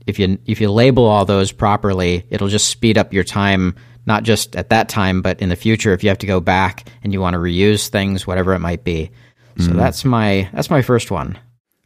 [0.06, 3.76] If you if you label all those properly, it'll just speed up your time.
[4.06, 6.88] Not just at that time, but in the future, if you have to go back
[7.02, 9.10] and you want to reuse things, whatever it might be.
[9.58, 11.38] So that's my that's my first one.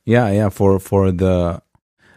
[0.05, 0.49] Yeah, yeah.
[0.49, 1.61] For for the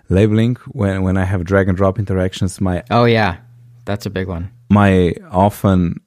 [0.10, 3.38] labeling, when when I have drag and drop interactions, my Oh yeah,
[3.86, 4.49] that's a big one.
[4.70, 5.99] my often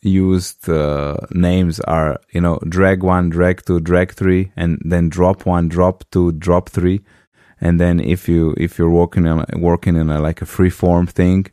[0.00, 5.44] used uh, names are you know drag one, drag two, drag three, and then drop
[5.46, 7.00] one, drop two, drop three,
[7.60, 11.06] and then if you if you're working on working in a like a free form
[11.06, 11.46] thing,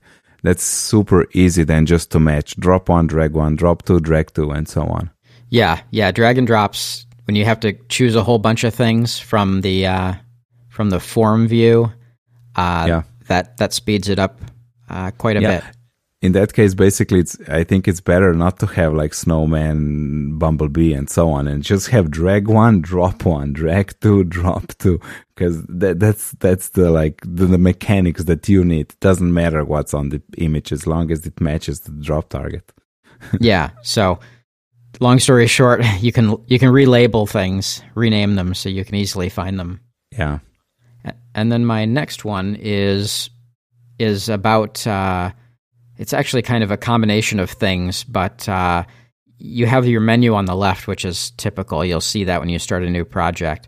[0.43, 4.51] that's super easy then just to match drop one, drag one, drop two, drag two,
[4.51, 5.09] and so on.
[5.49, 6.11] Yeah, yeah.
[6.11, 9.85] Drag and drops when you have to choose a whole bunch of things from the
[9.85, 10.13] uh,
[10.69, 11.91] from the form view.
[12.55, 13.03] Uh, Yeah.
[13.27, 14.39] that that speeds it up
[14.89, 15.59] uh, quite a Yeah.
[15.59, 15.63] bit.
[16.21, 20.93] In that case, basically, it's I think it's better not to have like snowman, bumblebee,
[20.93, 24.99] and so on, and just have drag one, drop one, drag two, drop two,
[25.33, 28.91] because that, that's that's the like the, the mechanics that you need.
[28.91, 32.71] It doesn't matter what's on the image as long as it matches the drop target.
[33.39, 33.71] yeah.
[33.81, 34.19] So,
[34.99, 39.29] long story short, you can you can relabel things, rename them, so you can easily
[39.29, 39.79] find them.
[40.11, 40.39] Yeah,
[41.33, 43.31] And then my next one is
[43.97, 45.31] is about uh,
[46.01, 48.83] it's actually kind of a combination of things, but uh,
[49.37, 51.85] you have your menu on the left, which is typical.
[51.85, 53.67] You'll see that when you start a new project.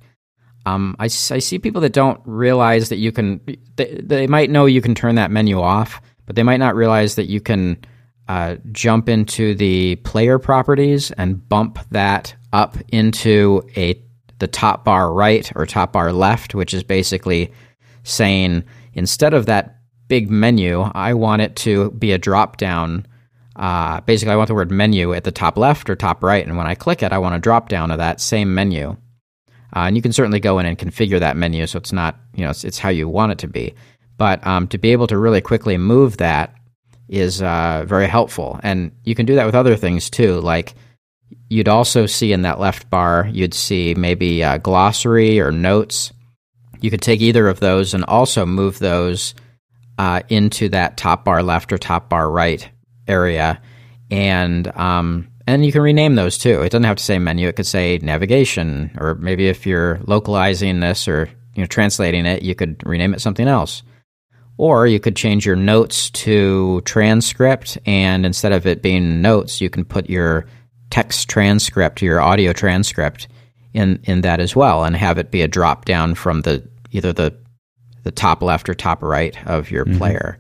[0.65, 3.39] Um, I, I see people that don't realize that you can.
[3.75, 7.13] They, they might know you can turn that menu off, but they might not realize
[7.15, 7.77] that you can
[8.27, 14.01] uh, jump into the player properties and bump that up into a
[14.39, 17.53] the top bar right or top bar left, which is basically
[18.01, 18.63] saying
[18.95, 19.82] instead of that
[20.13, 23.07] big menu, I want it to be a drop down.
[23.55, 26.55] Uh, basically, I want the word menu at the top left or top right, and
[26.55, 28.95] when I click it, I want a drop down of that same menu.
[29.75, 32.43] Uh, and you can certainly go in and configure that menu so it's not, you
[32.43, 33.73] know, it's, it's how you want it to be.
[34.15, 36.53] But um, to be able to really quickly move that
[37.09, 38.59] is uh, very helpful.
[38.61, 40.39] And you can do that with other things too.
[40.41, 40.75] Like
[41.49, 46.13] you'd also see in that left bar, you'd see maybe a glossary or notes.
[46.81, 49.33] You could take either of those and also move those
[49.97, 52.69] uh, into that top bar left or top bar right
[53.07, 53.61] area,
[54.09, 56.61] and um, and you can rename those too.
[56.61, 60.79] It doesn't have to say menu; it could say navigation, or maybe if you're localizing
[60.79, 63.83] this or you know translating it, you could rename it something else.
[64.57, 69.69] Or you could change your notes to transcript, and instead of it being notes, you
[69.69, 70.45] can put your
[70.91, 73.27] text transcript, your audio transcript,
[73.73, 77.11] in in that as well, and have it be a drop down from the either
[77.11, 77.35] the
[78.03, 80.37] the top left or top right of your player.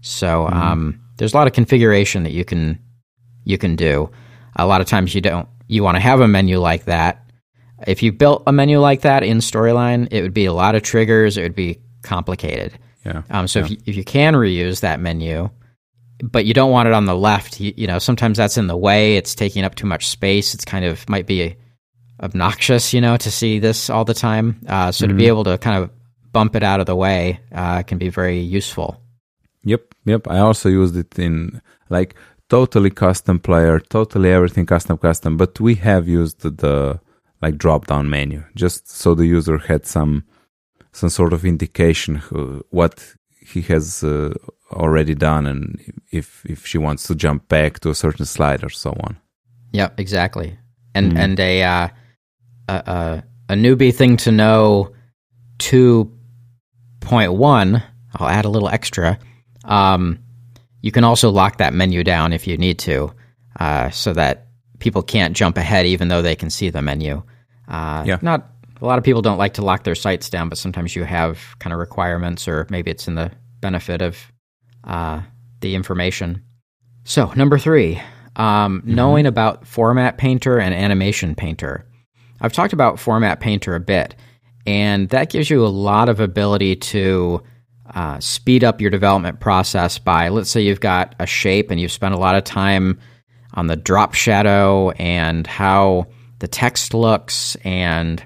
[0.00, 2.78] So um, there's a lot of configuration that you can
[3.44, 4.10] you can do.
[4.56, 7.22] A lot of times you don't you want to have a menu like that.
[7.86, 10.82] If you built a menu like that in Storyline, it would be a lot of
[10.82, 11.36] triggers.
[11.36, 12.78] It would be complicated.
[13.04, 15.50] yeah, Um, so if, you, if you can reuse that menu,
[16.22, 18.76] but you don't want it on the left, you, you know, sometimes that's in the
[18.76, 19.16] way.
[19.16, 20.54] It's taking up too much space.
[20.54, 21.56] It's kind of might be
[22.22, 24.60] obnoxious, you know, to see this all the time.
[24.66, 25.90] Uh, so to be able to kind of
[26.36, 28.90] bump it out of the way uh, can be very useful.
[29.64, 30.22] Yep, yep.
[30.36, 32.14] I also used it in like
[32.48, 35.36] totally custom player, totally everything custom, custom.
[35.36, 37.00] But we have used the,
[37.42, 40.24] like drop down menu just so the user had some
[40.92, 42.94] some sort of indication who, what
[43.52, 44.32] he has uh,
[44.72, 45.62] already done and
[46.10, 49.12] if if she wants to jump back to a certain slide or so on.
[49.72, 50.58] Yep, exactly.
[50.94, 51.88] And and a, uh,
[52.68, 53.22] a a
[53.52, 54.92] a newbie thing to know
[55.58, 56.15] two
[57.00, 57.82] point one.
[58.14, 59.18] I'll add a little extra.
[59.64, 60.18] Um,
[60.80, 63.12] you can also lock that menu down if you need to,
[63.58, 64.46] uh, so that
[64.78, 67.22] people can't jump ahead even though they can see the menu.
[67.68, 68.18] Uh, Yeah.
[68.22, 68.48] Not
[68.80, 71.56] a lot of people don't like to lock their sites down, but sometimes you have
[71.58, 74.18] kind of requirements, or maybe it's in the benefit of
[74.84, 75.22] uh,
[75.60, 76.42] the information.
[77.04, 78.00] So number three,
[78.36, 81.86] um, knowing about Format Painter and Animation Painter.
[82.40, 84.14] I've talked about Format Painter a bit,
[84.66, 87.42] and that gives you a lot of ability to
[87.94, 91.92] uh, speed up your development process by, let's say, you've got a shape and you've
[91.92, 92.98] spent a lot of time
[93.54, 96.06] on the drop shadow and how
[96.40, 98.24] the text looks and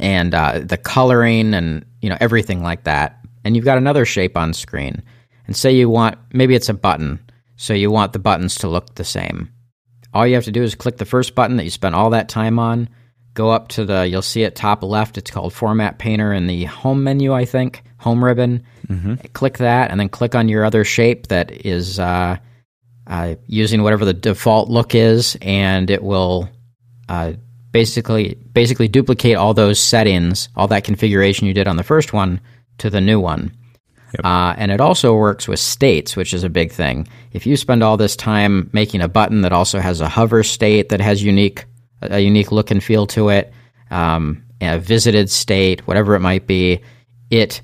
[0.00, 3.20] and uh, the coloring and you know everything like that.
[3.44, 5.02] And you've got another shape on screen.
[5.46, 7.20] And say you want maybe it's a button,
[7.56, 9.52] so you want the buttons to look the same.
[10.12, 12.28] All you have to do is click the first button that you spent all that
[12.28, 12.88] time on.
[13.34, 15.18] Go up to the you'll see it top left.
[15.18, 18.64] It's called Format Painter in the Home menu, I think, Home ribbon.
[18.86, 19.14] Mm-hmm.
[19.32, 22.36] Click that, and then click on your other shape that is uh,
[23.06, 26.48] uh, using whatever the default look is, and it will
[27.08, 27.32] uh,
[27.72, 32.40] basically basically duplicate all those settings, all that configuration you did on the first one
[32.78, 33.52] to the new one.
[34.14, 34.24] Yep.
[34.24, 37.08] Uh, and it also works with states, which is a big thing.
[37.32, 40.90] If you spend all this time making a button that also has a hover state
[40.90, 41.64] that has unique
[42.10, 43.52] a unique look and feel to it,
[43.90, 46.80] um, a visited state, whatever it might be,
[47.30, 47.60] it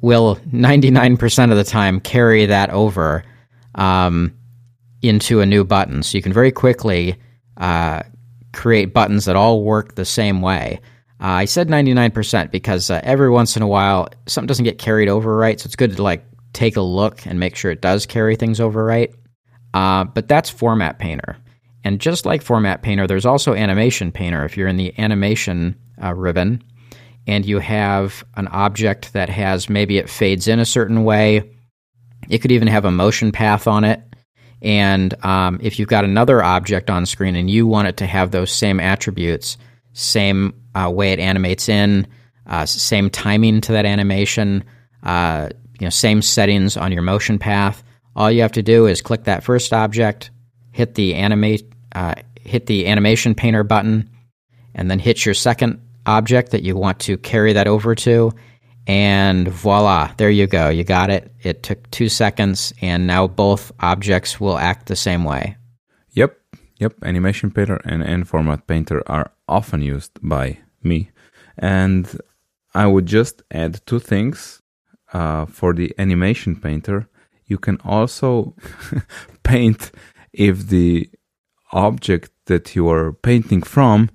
[0.00, 3.24] will 99% of the time carry that over
[3.74, 4.34] um,
[5.02, 6.02] into a new button.
[6.02, 7.16] So you can very quickly
[7.56, 8.02] uh,
[8.52, 10.80] create buttons that all work the same way.
[11.20, 15.08] Uh, I said 99% because uh, every once in a while something doesn't get carried
[15.08, 18.06] over right, so it's good to like take a look and make sure it does
[18.06, 19.12] carry things over right.
[19.74, 21.36] Uh, but that's Format Painter.
[21.84, 24.44] And just like Format Painter, there's also Animation Painter.
[24.44, 26.62] If you're in the animation uh, ribbon
[27.26, 31.50] and you have an object that has maybe it fades in a certain way,
[32.28, 34.02] it could even have a motion path on it.
[34.60, 38.30] And um, if you've got another object on screen and you want it to have
[38.30, 39.56] those same attributes,
[39.92, 42.06] same uh, way it animates in,
[42.46, 44.64] uh, same timing to that animation,
[45.04, 45.48] uh,
[45.78, 47.84] you know, same settings on your motion path.
[48.16, 50.30] All you have to do is click that first object,
[50.78, 51.64] hit the animate,
[51.96, 54.08] uh, hit the animation painter button,
[54.76, 58.30] and then hit your second object that you want to carry that over to,
[58.86, 60.68] and voila, there you go.
[60.68, 61.32] You got it.
[61.42, 65.56] It took two seconds, and now both objects will act the same way.
[66.10, 66.38] Yep,
[66.76, 66.94] yep.
[67.02, 71.10] Animation Painter and N-Format Painter are often used by me.
[71.58, 72.06] And
[72.72, 74.62] I would just add two things.
[75.12, 77.08] Uh, for the Animation Painter,
[77.46, 78.54] you can also
[79.42, 79.90] paint
[80.32, 81.10] if the
[81.72, 84.10] object that you are painting from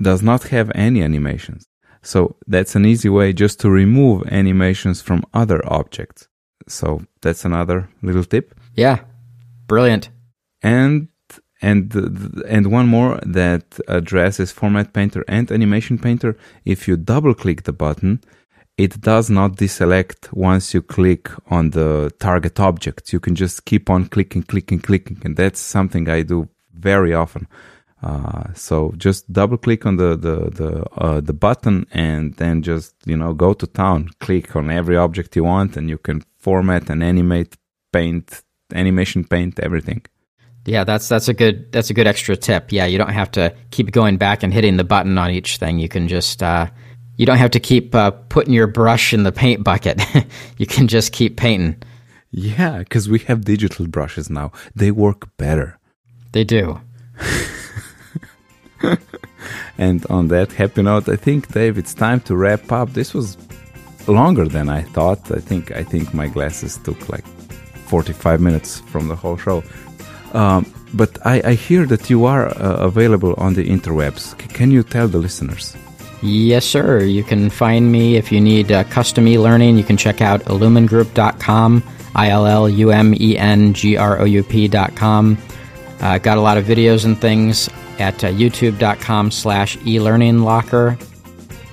[0.00, 1.66] does not have any animations.
[2.02, 6.28] So that's an easy way just to remove animations from other objects.
[6.68, 8.54] So that's another little tip.
[8.74, 9.00] Yeah.
[9.66, 10.10] Brilliant.
[10.62, 11.08] And
[11.62, 11.94] and
[12.46, 16.36] and one more that addresses Format Painter and Animation Painter.
[16.64, 18.20] If you double click the button,
[18.76, 23.12] it does not deselect once you click on the target object.
[23.12, 27.46] You can just keep on clicking, clicking, clicking, and that's something I do very often.
[28.02, 32.94] Uh, so just double click on the the the uh, the button and then just
[33.06, 34.10] you know go to town.
[34.20, 37.56] Click on every object you want, and you can format and animate,
[37.92, 38.42] paint,
[38.74, 40.04] animation paint, everything.
[40.66, 42.72] Yeah, that's that's a good that's a good extra tip.
[42.72, 45.78] Yeah, you don't have to keep going back and hitting the button on each thing.
[45.78, 46.66] You can just uh,
[47.16, 50.02] you don't have to keep uh, putting your brush in the paint bucket.
[50.58, 51.76] you can just keep painting.
[52.30, 54.50] Yeah, because we have digital brushes now.
[54.74, 55.78] They work better.
[56.32, 56.80] They do.
[59.78, 62.92] and on that happy note, I think Dave, it's time to wrap up.
[62.92, 63.36] This was
[64.08, 65.30] longer than I thought.
[65.30, 67.24] I think I think my glasses took like
[67.86, 69.62] 45 minutes from the whole show.
[70.32, 74.40] Um, but I, I, hear that you are uh, available on the interwebs.
[74.40, 75.76] C- can you tell the listeners?
[76.24, 77.04] Yes, sir.
[77.04, 79.76] You can find me if you need uh, custom e learning.
[79.76, 81.82] You can check out illumengroup.com,
[82.14, 85.36] I L L U M E N G R O U P.com.
[86.00, 87.68] Uh, got a lot of videos and things
[87.98, 90.98] at uh, youtube.com slash elearninglocker.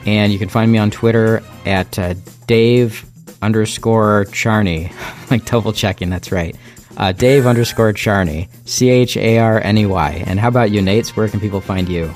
[0.06, 3.06] And you can find me on Twitter at uh, Dave
[3.42, 4.92] underscore Charney.
[5.32, 6.58] like double checking, that's right.
[6.98, 10.24] Uh, Dave underscore Charney, C H A R N E Y.
[10.28, 11.16] And how about you, Nejc?
[11.16, 12.14] Where can people find you?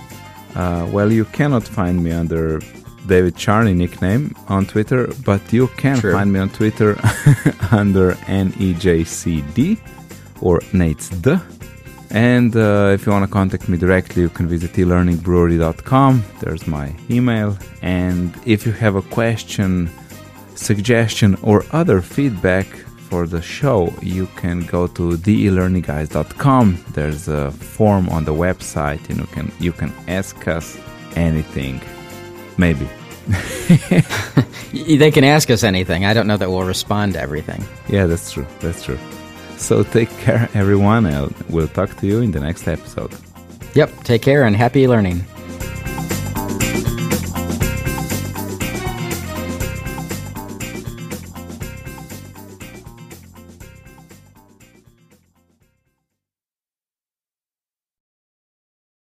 [0.55, 2.59] Uh, well, you cannot find me under
[3.07, 6.13] David Charney nickname on Twitter, but you can True.
[6.13, 6.91] find me on Twitter
[7.71, 9.77] under NEJCD
[10.41, 11.37] or Nejc D.
[12.11, 16.23] And uh, if you want to contact me directly, you can visit elearningbrewery.com.
[16.39, 17.57] There's my email.
[17.81, 19.89] And if you have a question,
[20.55, 22.67] suggestion, or other feedback
[23.15, 26.65] for the show, you can go to theelearningguys.com.
[26.89, 30.77] There's a form on the website, and you can you can ask us
[31.15, 31.79] anything.
[32.57, 32.87] Maybe.
[35.03, 36.03] they can ask us anything.
[36.03, 37.63] I don't know that we'll respond to everything.
[37.87, 38.47] Yeah, that's true.
[38.59, 38.99] That's true.
[39.57, 43.13] So take care, everyone, and we'll talk to you in the next episode.
[43.75, 45.23] Yep, take care and happy learning.